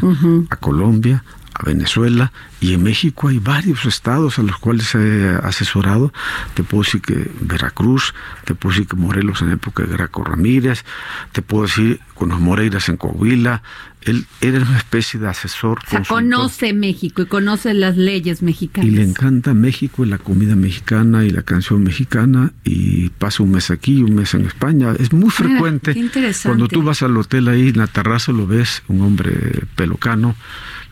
[0.49, 6.13] a Colombia, a Venezuela y en México hay varios estados a los cuales he asesorado.
[6.53, 8.13] Te puedo decir que Veracruz,
[8.45, 10.85] te puedo decir que Morelos en época de Graco Ramírez,
[11.31, 13.63] te puedo decir con los Moreiras en Coahuila.
[14.03, 15.79] Él era una especie de asesor.
[15.85, 18.89] O sea, conoce México y conoce las leyes mexicanas.
[18.89, 23.51] Y le encanta México y la comida mexicana y la canción mexicana y pasa un
[23.51, 24.93] mes aquí, un mes en España.
[24.97, 25.95] Es muy frecuente.
[26.43, 30.35] Cuando tú vas al hotel ahí en la terraza lo ves, un hombre pelocano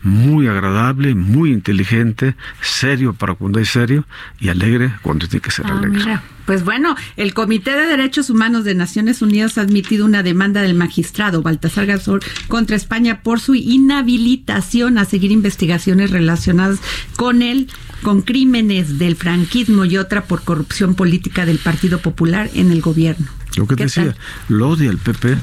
[0.02, 4.06] muy agradable, muy inteligente, serio para cuando es serio
[4.38, 6.20] y alegre cuando tiene que ser ah, alegre.
[6.46, 10.74] Pues bueno, el Comité de Derechos Humanos de Naciones Unidas ha admitido una demanda del
[10.74, 16.78] magistrado Baltasar Garzón contra España por su inhabilitación a seguir investigaciones relacionadas
[17.16, 17.68] con él,
[18.02, 23.26] con crímenes del franquismo y otra por corrupción política del Partido Popular en el gobierno.
[23.56, 24.16] Lo que decía,
[24.48, 25.36] lo odia el PP.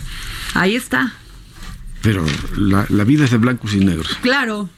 [0.53, 1.13] Ahí está.
[2.05, 2.23] Pero
[2.55, 4.07] la, la vida es de blancos y negros.
[4.21, 4.69] Claro,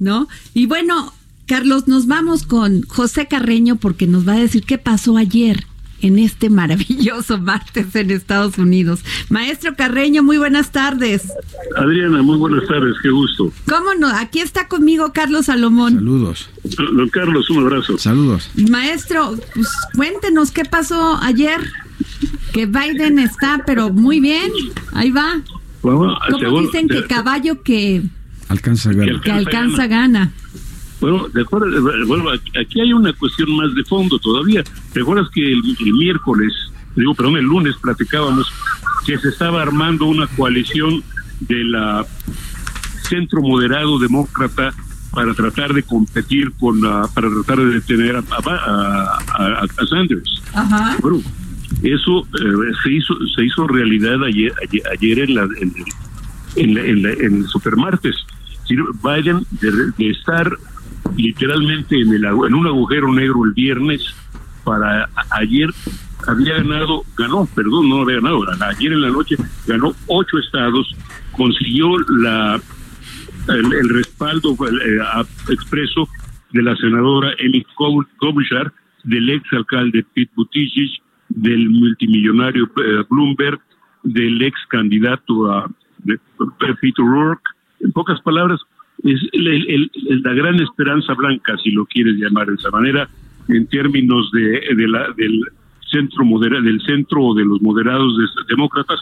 [0.00, 0.28] ¿no?
[0.52, 1.14] Y bueno,
[1.46, 5.66] Carlos, nos vamos con José Carreño porque nos va a decir qué pasó ayer
[6.00, 9.00] en este maravilloso martes en Estados Unidos.
[9.30, 11.22] Maestro Carreño, muy buenas tardes.
[11.76, 13.52] Adriana, muy buenas tardes, qué gusto.
[13.68, 14.08] ¿Cómo no?
[14.08, 15.94] Aquí está conmigo Carlos Salomón.
[15.94, 16.50] Saludos.
[16.76, 17.98] Don Carlos, un abrazo.
[17.98, 18.50] Saludos.
[18.68, 21.60] Maestro, pues cuéntenos qué pasó ayer.
[22.52, 24.50] Que Biden está, pero muy bien.
[24.92, 25.40] Ahí va.
[25.84, 28.02] ¿Cómo dicen que caballo que
[28.48, 29.20] alcanza gana?
[29.20, 30.32] Que alcanza gana.
[31.00, 31.66] Bueno, de acuerdo,
[32.06, 34.64] bueno, aquí hay una cuestión más de fondo todavía.
[34.92, 35.62] ¿Te acuerdas que el,
[35.92, 36.52] miércoles,
[36.96, 38.50] digo, perdón, el lunes platicábamos
[39.04, 41.02] que se estaba armando una coalición
[41.40, 42.06] de la
[43.06, 44.72] centro moderado demócrata
[45.10, 49.18] para tratar de competir con la, para tratar de detener a, a,
[49.60, 50.42] a, Sanders.
[50.54, 50.96] Ajá.
[51.00, 51.20] Bueno,
[51.84, 54.52] eso eh, se hizo se hizo realidad ayer
[54.92, 55.74] ayer, en la en,
[56.56, 58.16] en, en, en el supermartes.
[59.02, 60.50] Vayan de, estar
[61.16, 64.02] literalmente en, el, en un agujero negro el viernes
[64.64, 65.68] para ayer
[66.26, 70.96] había ganado, ganó, perdón, no había ganado, ayer en la noche ganó ocho estados,
[71.32, 72.60] consiguió la
[73.48, 76.08] el, respaldo eh, expreso
[76.52, 77.64] de la senadora Amy
[78.18, 78.72] Klobuchar,
[79.04, 80.90] del ex alcalde Pete Buttigieg,
[81.28, 83.60] del multimillonario eh, Bloomberg,
[84.02, 85.70] del ex candidato a
[86.80, 87.42] Peter Rourke.
[87.80, 88.60] En pocas palabras,
[89.02, 93.08] es la gran esperanza blanca, si lo quieres llamar de esa manera,
[93.48, 94.74] en términos de,
[95.16, 95.40] del
[95.90, 98.14] centro modera, del centro de los moderados
[98.48, 99.00] demócratas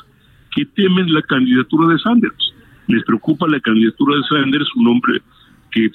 [0.55, 2.55] que temen la candidatura de Sanders.
[2.89, 5.23] Les preocupa la candidatura de Sanders, un hombre
[5.71, 5.91] que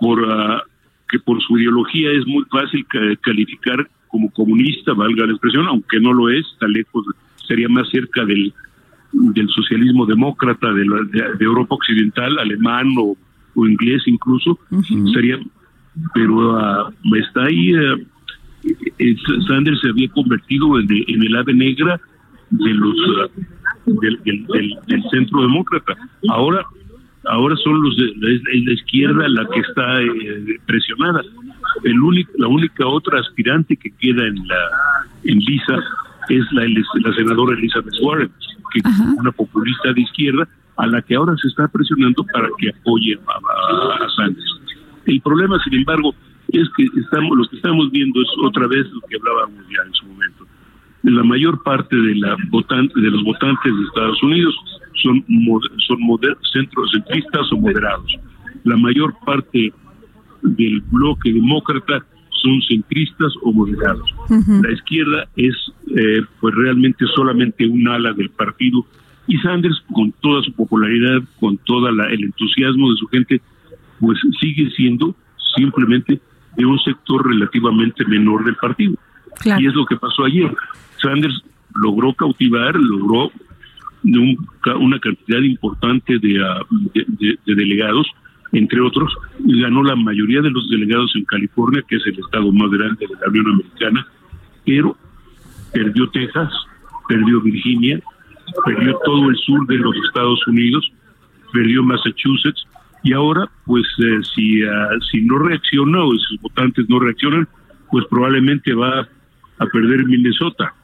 [0.00, 0.62] por ah,
[1.08, 2.84] que por su ideología es muy fácil
[3.20, 7.04] calificar como comunista, valga la expresión, aunque no lo es, está lejos,
[7.48, 8.54] sería más cerca del,
[9.12, 10.84] del socialismo demócrata de,
[11.36, 13.16] de, Europa Occidental, alemán o,
[13.66, 14.56] inglés incluso,
[15.12, 15.40] sería,
[16.14, 18.06] pero uh, está ahí, uh,
[19.48, 22.00] Sanders se había convertido en, el ave negra
[22.50, 22.96] de los
[23.86, 24.46] uh, del,
[24.86, 25.96] del, centro demócrata.
[26.28, 26.64] Ahora
[27.26, 31.22] ahora son los de la, izquierda la que está eh, presionada
[31.82, 34.60] el único, la única otra aspirante que queda en la
[35.24, 35.78] en lisa
[36.28, 38.30] es la, la senadora Elizabeth Warren,
[38.72, 42.70] que es una populista de izquierda a la que ahora se está presionando para que
[42.70, 44.44] apoye a, Sánchez.
[45.06, 46.14] El problema, sin embargo,
[46.48, 49.94] es que estamos lo que estamos viendo es otra vez lo que hablábamos ya en
[49.94, 50.46] su momento.
[51.04, 54.54] La mayor parte de la votante, de los votantes de Estados Unidos
[55.02, 55.24] son
[55.86, 55.98] son
[56.52, 58.16] centrocentristas o moderados.
[58.64, 59.72] La mayor parte
[60.42, 62.04] del bloque demócrata
[62.42, 64.14] son centristas o moderados.
[64.62, 65.54] La izquierda es
[65.94, 68.86] eh, pues realmente solamente un ala del partido
[69.26, 73.40] y Sanders con toda su popularidad, con todo el entusiasmo de su gente,
[74.00, 75.14] pues sigue siendo
[75.56, 76.20] simplemente
[76.56, 78.94] de un sector relativamente menor del partido.
[79.44, 80.54] Y es lo que pasó ayer.
[81.04, 81.44] Sanders
[81.74, 83.30] logró cautivar, logró
[84.02, 86.60] una cantidad importante ah,
[86.94, 88.06] de, delegados,
[88.52, 89.12] entre otros,
[89.44, 93.06] y ganó la mayoría de los delegados en California, que es el estado más grande
[93.06, 94.06] de la Unión Americana,
[94.64, 94.96] pero
[95.72, 96.52] perdió Texas,
[97.08, 98.00] perdió Virginia,
[98.64, 100.90] perdió todo el sur de los Estados Unidos,
[101.52, 102.66] perdió Massachusetts,
[103.02, 107.46] y ahora, pues, eh, si, ah, si no reacciona o sus votantes no reaccionan,
[107.90, 109.06] pues probablemente va
[109.58, 110.74] a perder Minnesota.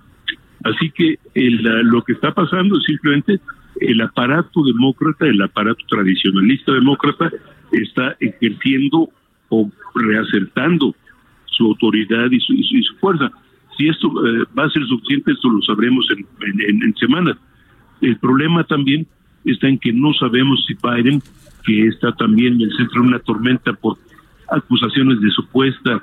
[0.64, 3.40] Así que lo que está pasando es simplemente
[3.80, 7.30] el aparato demócrata, el aparato tradicionalista demócrata,
[7.72, 9.08] está ejerciendo
[9.48, 10.94] o reacertando
[11.46, 13.30] su autoridad y su, su, fuerza.
[13.76, 17.36] Si esto eh, va a ser suficiente, esto lo sabremos en, en, semanas.
[18.00, 19.06] El problema también
[19.44, 21.22] está en que no sabemos si Biden,
[21.64, 23.96] que está también en el centro de una tormenta por
[24.50, 26.02] acusaciones de supuesta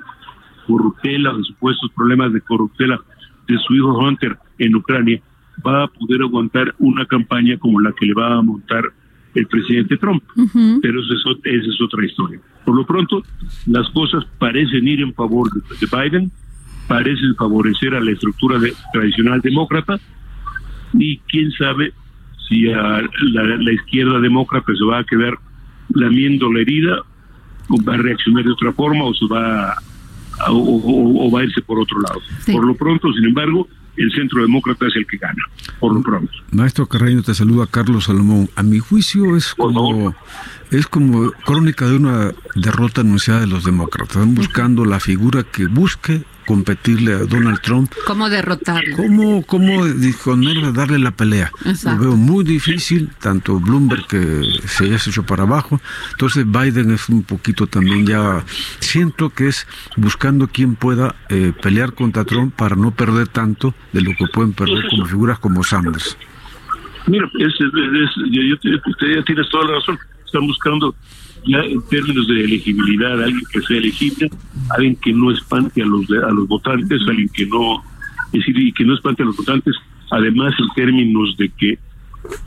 [0.66, 3.00] corruptela, de supuestos problemas de corruptela
[3.46, 5.20] de su hijo Hunter en Ucrania,
[5.66, 8.92] va a poder aguantar una campaña como la que le va a montar
[9.34, 10.22] el presidente Trump.
[10.82, 12.40] Pero esa es, otra historia.
[12.64, 13.22] Por lo pronto,
[13.66, 16.30] las cosas parecen ir en favor de, Biden,
[16.86, 18.58] parecen favorecer a la estructura
[18.92, 19.98] tradicional demócrata,
[20.94, 21.92] y quién sabe
[22.48, 23.02] si a
[23.32, 25.38] la, izquierda demócrata se va a quedar
[25.94, 27.02] lamiendo la herida,
[27.68, 29.76] o va a reaccionar de otra forma, o se va a,
[30.50, 32.20] o, va a irse por otro lado.
[32.50, 33.68] Por lo pronto, sin embargo,
[33.98, 35.42] el centro demócrata es el que gana,
[35.80, 36.32] por lo pronto.
[36.52, 38.48] Maestro Carreño, te saluda Carlos Salomón.
[38.54, 40.14] A mi juicio es como,
[40.70, 44.16] es como crónica de una derrota anunciada de los demócratas.
[44.16, 47.92] Están buscando la figura que busque competirle a Donald Trump.
[48.06, 48.96] ¿Cómo derrotarlo?
[48.96, 51.52] ¿Cómo, cómo disponerle, darle la pelea?
[51.84, 55.78] Lo veo muy difícil, tanto Bloomberg que se haya hecho para abajo.
[56.12, 58.42] Entonces Biden es un poquito también ya,
[58.80, 64.00] siento que es buscando quien pueda eh, pelear contra Trump para no perder tanto de
[64.00, 66.16] lo que pueden perder como figuras como Sanders.
[67.08, 69.98] Mira, es, usted ya tienes toda la razón.
[70.24, 70.94] Están buscando
[71.46, 74.30] ya en términos de elegibilidad, alguien que sea elegible,
[74.70, 77.82] alguien que no espante a los a los votantes, alguien que no
[78.32, 79.74] es decir, y que no espante a los votantes,
[80.10, 81.78] además en términos de que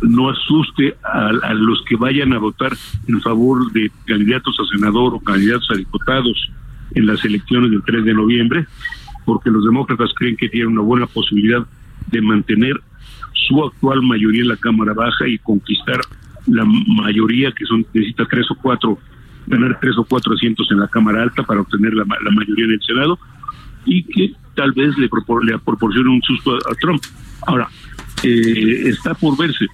[0.01, 2.73] no asuste a, los que vayan a votar
[3.07, 6.51] en favor de candidatos a senador o candidatos a diputados
[6.93, 8.65] en las elecciones del 3 de noviembre,
[9.25, 11.65] porque los demócratas creen que tienen una buena posibilidad
[12.07, 12.79] de mantener
[13.33, 16.01] su actual mayoría en la Cámara Baja y conquistar
[16.47, 18.97] la mayoría, que son necesita tres o cuatro,
[19.47, 22.81] ganar tres o cuatro asientos en la Cámara Alta para obtener la, mayoría en el
[22.81, 23.19] Senado,
[23.85, 25.09] y que tal vez le,
[25.43, 27.01] le proporcione un susto a, Trump.
[27.47, 27.67] Ahora,
[28.23, 29.65] eh, está por verse.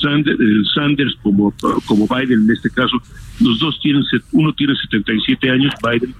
[0.00, 1.54] Sanders, eh, Sanders, como,
[1.86, 3.00] como Biden en este caso,
[3.40, 4.02] los dos tienen,
[4.32, 6.14] uno tiene 77 años, Biden,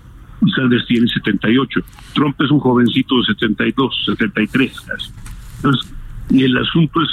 [0.44, 1.80] y Sanders tiene 78.
[2.14, 5.10] Trump es un jovencito de 72, 73 casi.
[5.56, 5.92] Entonces,
[6.30, 7.08] el asunto es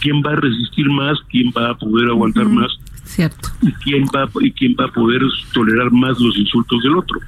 [0.00, 2.70] quién va a resistir más, quién va a poder aguantar más.
[3.04, 3.48] Cierto.
[3.62, 5.22] Y quién va y quién va a poder
[5.52, 7.20] tolerar más los insultos del otro.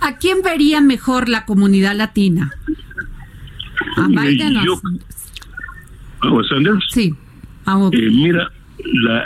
[0.00, 2.50] ¿A quién vería mejor la comunidad latina?
[3.96, 4.56] ¿A Biden
[6.22, 6.84] o a Sanders?
[6.90, 7.14] Sí.
[7.92, 8.50] Eh, mira,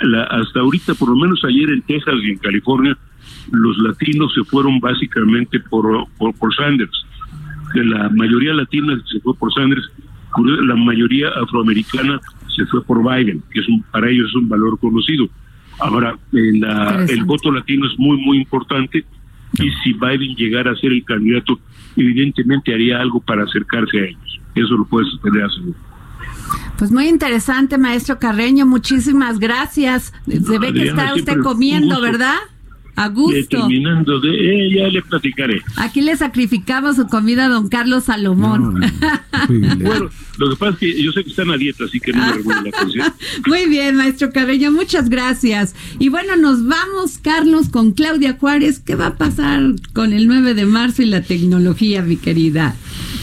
[0.03, 2.97] la, hasta ahorita, por lo menos ayer en Texas y en California,
[3.51, 7.05] los latinos se fueron básicamente por, por, por Sanders.
[7.75, 9.91] La mayoría latina se fue por Sanders
[10.37, 12.21] la mayoría afroamericana
[12.55, 15.29] se fue por Biden, que es un, para ellos es un valor conocido.
[15.81, 19.05] Ahora, el voto latino es muy, muy importante
[19.55, 21.59] y si Biden llegara a ser el candidato,
[21.97, 24.41] evidentemente haría algo para acercarse a ellos.
[24.55, 25.77] Eso lo puedes tener aseguro.
[26.77, 28.67] Pues muy interesante, maestro Carreño.
[28.67, 30.13] Muchísimas gracias.
[30.27, 32.37] Se ve que está usted comiendo, ¿verdad?
[32.99, 33.47] A gusto.
[33.49, 35.63] terminando de, eh, ya le platicaré.
[35.77, 38.81] Aquí le sacrificamos su comida a don Carlos Salomón.
[39.79, 42.27] bueno, lo que pasa es que yo sé que están a dieta, así que no
[42.27, 43.13] me recuerdo la atención.
[43.47, 45.77] Muy bien, maestro Carreño, muchas gracias.
[46.01, 48.81] Y bueno, nos vamos, Carlos, con Claudia Juárez.
[48.81, 52.75] ¿Qué va a pasar con el 9 de marzo y la tecnología, mi querida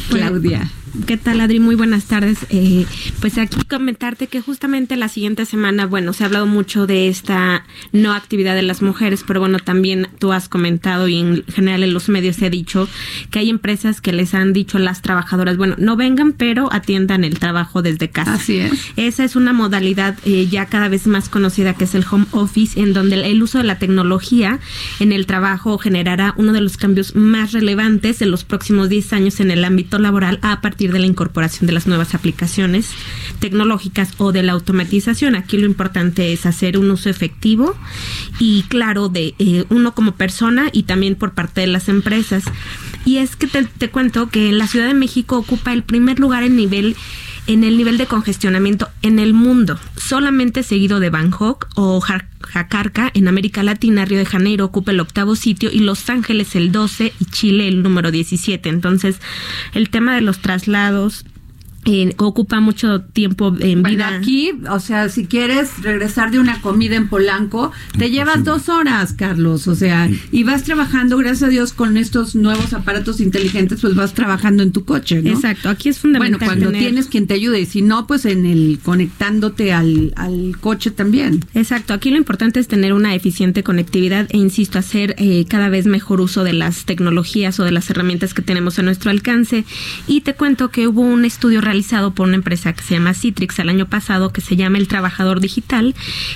[0.10, 0.70] Claudia?
[1.06, 1.60] ¿Qué tal, Adri?
[1.60, 2.40] Muy buenas tardes.
[2.50, 2.86] Eh,
[3.20, 7.66] pues aquí comentarte que justamente la siguiente semana, bueno, se ha hablado mucho de esta
[7.92, 11.94] no actividad de las mujeres, pero bueno, también tú has comentado y en general en
[11.94, 12.88] los medios se ha dicho
[13.30, 17.24] que hay empresas que les han dicho a las trabajadoras, bueno, no vengan, pero atiendan
[17.24, 18.36] el trabajo desde casa.
[18.36, 18.72] Así es.
[18.96, 22.80] Esa es una modalidad eh, ya cada vez más conocida que es el home office,
[22.80, 24.60] en donde el uso de la tecnología
[25.00, 29.40] en el trabajo generará uno de los cambios más relevantes en los próximos 10 años
[29.40, 32.90] en el ámbito laboral a partir de la incorporación de las nuevas aplicaciones
[33.40, 35.36] tecnológicas o de la automatización.
[35.36, 37.76] Aquí lo importante es hacer un uso efectivo
[38.40, 42.44] y claro de eh, uno como persona y también por parte de las empresas.
[43.06, 46.44] Y es que te, te cuento que la Ciudad de México ocupa el primer lugar
[46.44, 46.96] en nivel
[47.48, 53.28] en el nivel de congestionamiento en el mundo, solamente seguido de Bangkok o Jakarta en
[53.28, 57.26] América Latina, Río de Janeiro ocupa el octavo sitio y Los Ángeles el 12 y
[57.26, 58.70] Chile el número 17.
[58.70, 59.20] Entonces,
[59.74, 61.26] el tema de los traslados
[61.86, 64.18] eh, ocupa mucho tiempo en Bueno, vida.
[64.18, 69.14] aquí, o sea, si quieres regresar de una comida en Polanco, te llevas dos horas,
[69.14, 73.96] Carlos, o sea, y vas trabajando, gracias a Dios, con estos nuevos aparatos inteligentes, pues
[73.96, 75.30] vas trabajando en tu coche, ¿no?
[75.30, 76.48] Exacto, aquí es Bueno, fundamental.
[76.48, 80.58] cuando tener- tienes quien te ayude, y si no, pues en el conectándote al, al
[80.60, 81.46] coche también.
[81.54, 85.86] Exacto, aquí lo importante es tener una eficiente conectividad e insisto, hacer eh, cada vez
[85.86, 89.66] mejor uso de las tecnologías o de las herramientas que tenemos a nuestro alcance.
[90.08, 93.60] Y te cuento que hubo un estudio realizado por una empresa que se llama Citrix
[93.60, 95.94] el año pasado, que se llama El Trabajador Digital,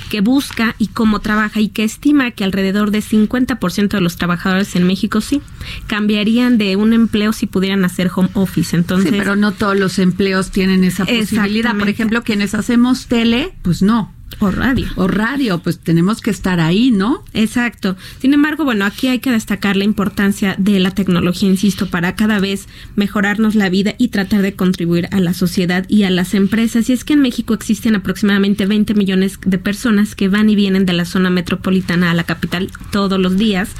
[0.09, 4.75] que busca y cómo trabaja y que estima que alrededor de 50% de los trabajadores
[4.75, 5.41] en México sí
[5.87, 8.75] cambiarían de un empleo si pudieran hacer home office.
[8.75, 11.73] Entonces, sí, pero no todos los empleos tienen esa posibilidad.
[11.73, 14.13] Por ejemplo, quienes hacemos tele, pues no.
[14.39, 14.87] O radio.
[14.95, 17.25] O radio, pues tenemos que estar ahí, ¿no?
[17.33, 17.97] Exacto.
[18.21, 22.39] Sin embargo, bueno, aquí hay que destacar la importancia de la tecnología, insisto, para cada
[22.39, 26.89] vez mejorarnos la vida y tratar de contribuir a la sociedad y a las empresas.
[26.89, 30.85] Y es que en México existen aproximadamente 20 millones de personas que van y vienen
[30.85, 33.71] de la zona metropolitana a la capital todos los días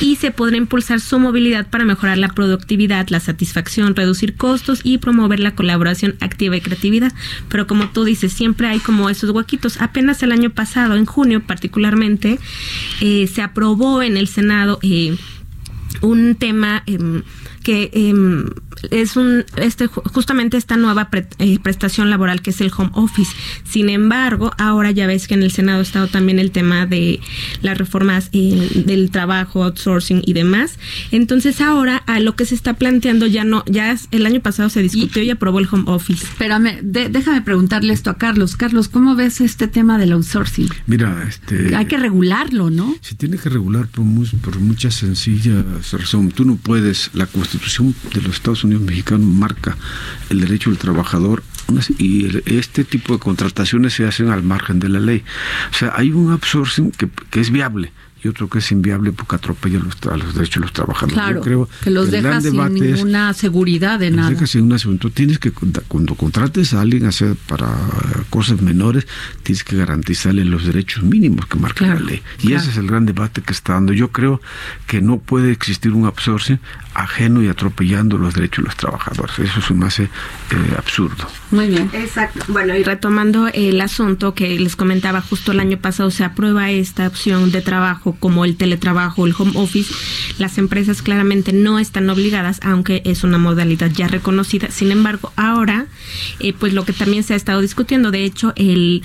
[0.00, 4.98] y se podrá impulsar su movilidad para mejorar la productividad, la satisfacción, reducir costos y
[4.98, 7.12] promover la colaboración activa y creatividad.
[7.48, 9.80] Pero como tú dices, siempre hay como esos huequitos.
[9.80, 12.38] Apenas el año pasado, en junio particularmente,
[13.00, 15.16] eh, se aprobó en el Senado eh,
[16.00, 17.22] un tema em,
[17.62, 18.46] que em,
[18.90, 22.90] es un este ju- justamente esta nueva pre- eh, prestación laboral que es el home
[22.94, 23.32] office.
[23.64, 27.20] Sin embargo, ahora ya ves que en el Senado ha estado también el tema de
[27.62, 30.78] las reformas eh, del trabajo, outsourcing y demás.
[31.10, 34.68] Entonces ahora a lo que se está planteando ya no, ya es- el año pasado
[34.70, 36.24] se discutió y, aprobó el home office.
[36.24, 38.56] Espérame, de- déjame preguntarle esto a Carlos.
[38.56, 40.68] Carlos, ¿cómo ves este tema del outsourcing?
[40.86, 41.74] Mira, este.
[41.76, 42.94] Hay que regularlo, ¿no?
[43.00, 44.04] Se tiene que regular por,
[44.42, 46.34] por muchas sencillas razones.
[46.34, 49.76] Tú no puedes, la constitución de los Estados Unidos mexicanos marca
[50.28, 51.42] el derecho del trabajador
[51.98, 55.24] y este tipo de contrataciones se hacen al margen de la ley.
[55.70, 57.92] O sea, hay un outsourcing que, que es viable
[58.22, 61.14] y otro que es inviable porque atropella los, tra- los derechos de los trabajadores.
[61.14, 64.30] Claro, Yo creo que los deja sin es- ninguna seguridad de los nada.
[64.30, 65.10] dejas en un asunto.
[65.10, 67.68] Tienes que, cuando contrates a alguien hacer para
[68.30, 69.06] cosas menores,
[69.42, 72.22] tienes que garantizarle los derechos mínimos que marca Claro, la ley.
[72.40, 72.62] Y claro.
[72.62, 73.92] ese es el gran debate que está dando.
[73.92, 74.40] Yo creo
[74.86, 76.60] que no puede existir un absorción
[76.94, 79.38] ajeno y atropellando los derechos de los trabajadores.
[79.38, 81.26] Eso se me hace eh, absurdo.
[81.50, 81.88] Muy bien.
[81.92, 82.40] Exacto.
[82.48, 87.06] Bueno, y retomando el asunto que les comentaba, justo el año pasado se aprueba esta
[87.06, 89.92] opción de trabajo como el teletrabajo, el home office.
[90.38, 94.70] Las empresas claramente no están obligadas, aunque es una modalidad ya reconocida.
[94.70, 95.86] Sin embargo, ahora,
[96.40, 99.02] eh, pues lo que también se ha estado discutiendo, de hecho, el,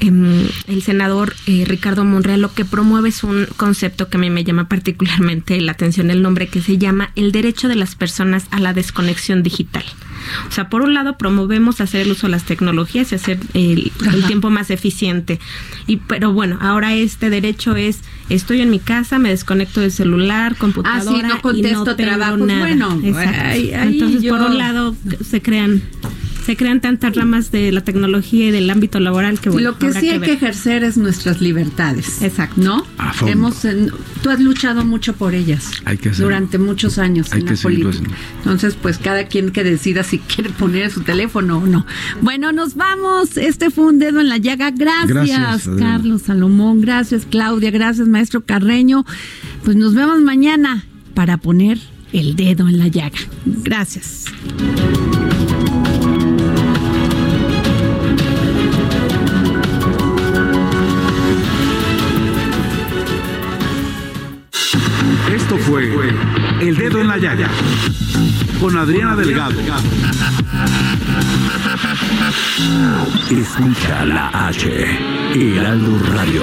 [0.00, 4.30] em, el senador eh, Ricardo Monreal lo que promueve es un concepto que a mí
[4.30, 8.46] me llama particularmente la atención, el nombre que se llama el derecho de las personas
[8.50, 9.84] a la desconexión digital.
[10.48, 13.92] O sea, por un lado promovemos hacer el uso de las tecnologías y hacer el,
[14.26, 15.40] tiempo más eficiente.
[15.86, 18.00] Y pero bueno, ahora este derecho es
[18.42, 21.96] estoy en mi casa, me desconecto del celular, computadora Ah, sí, no y contesto no
[21.96, 22.40] tengo trabajos.
[22.46, 22.60] nada.
[22.60, 22.98] Bueno,
[23.44, 25.82] ahí- ahí Entonces, yo- por un lado se crean
[26.44, 29.92] se crean tantas ramas de la tecnología y del ámbito laboral que bueno, Lo que
[29.92, 30.28] sí hay ver.
[30.28, 32.20] que ejercer es nuestras libertades.
[32.22, 32.60] Exacto.
[32.60, 32.84] ¿No?
[32.98, 33.32] A fondo.
[33.32, 33.88] Hemos, eh,
[34.22, 35.70] tú has luchado mucho por ellas.
[35.84, 36.26] Hay que hacerlo.
[36.26, 37.88] Durante muchos años Hay en que la política.
[37.90, 38.14] haciendo.
[38.38, 41.86] Entonces, pues cada quien que decida si quiere poner su teléfono o no.
[42.20, 43.36] Bueno, nos vamos.
[43.36, 44.70] Este fue un dedo en la llaga.
[44.70, 45.92] Gracias, Gracias, Adriana.
[45.98, 46.80] Carlos Salomón.
[46.80, 47.70] Gracias, Claudia.
[47.70, 49.04] Gracias, maestro Carreño.
[49.64, 50.84] Pues nos vemos mañana
[51.14, 51.78] para poner
[52.12, 53.18] el dedo en la llaga.
[53.46, 54.24] Gracias.
[65.78, 67.48] El Dedo en la Yaya
[68.60, 69.54] con Adriana Delgado.
[73.30, 74.98] Escucha la H,
[75.34, 76.42] Heraldo Radio.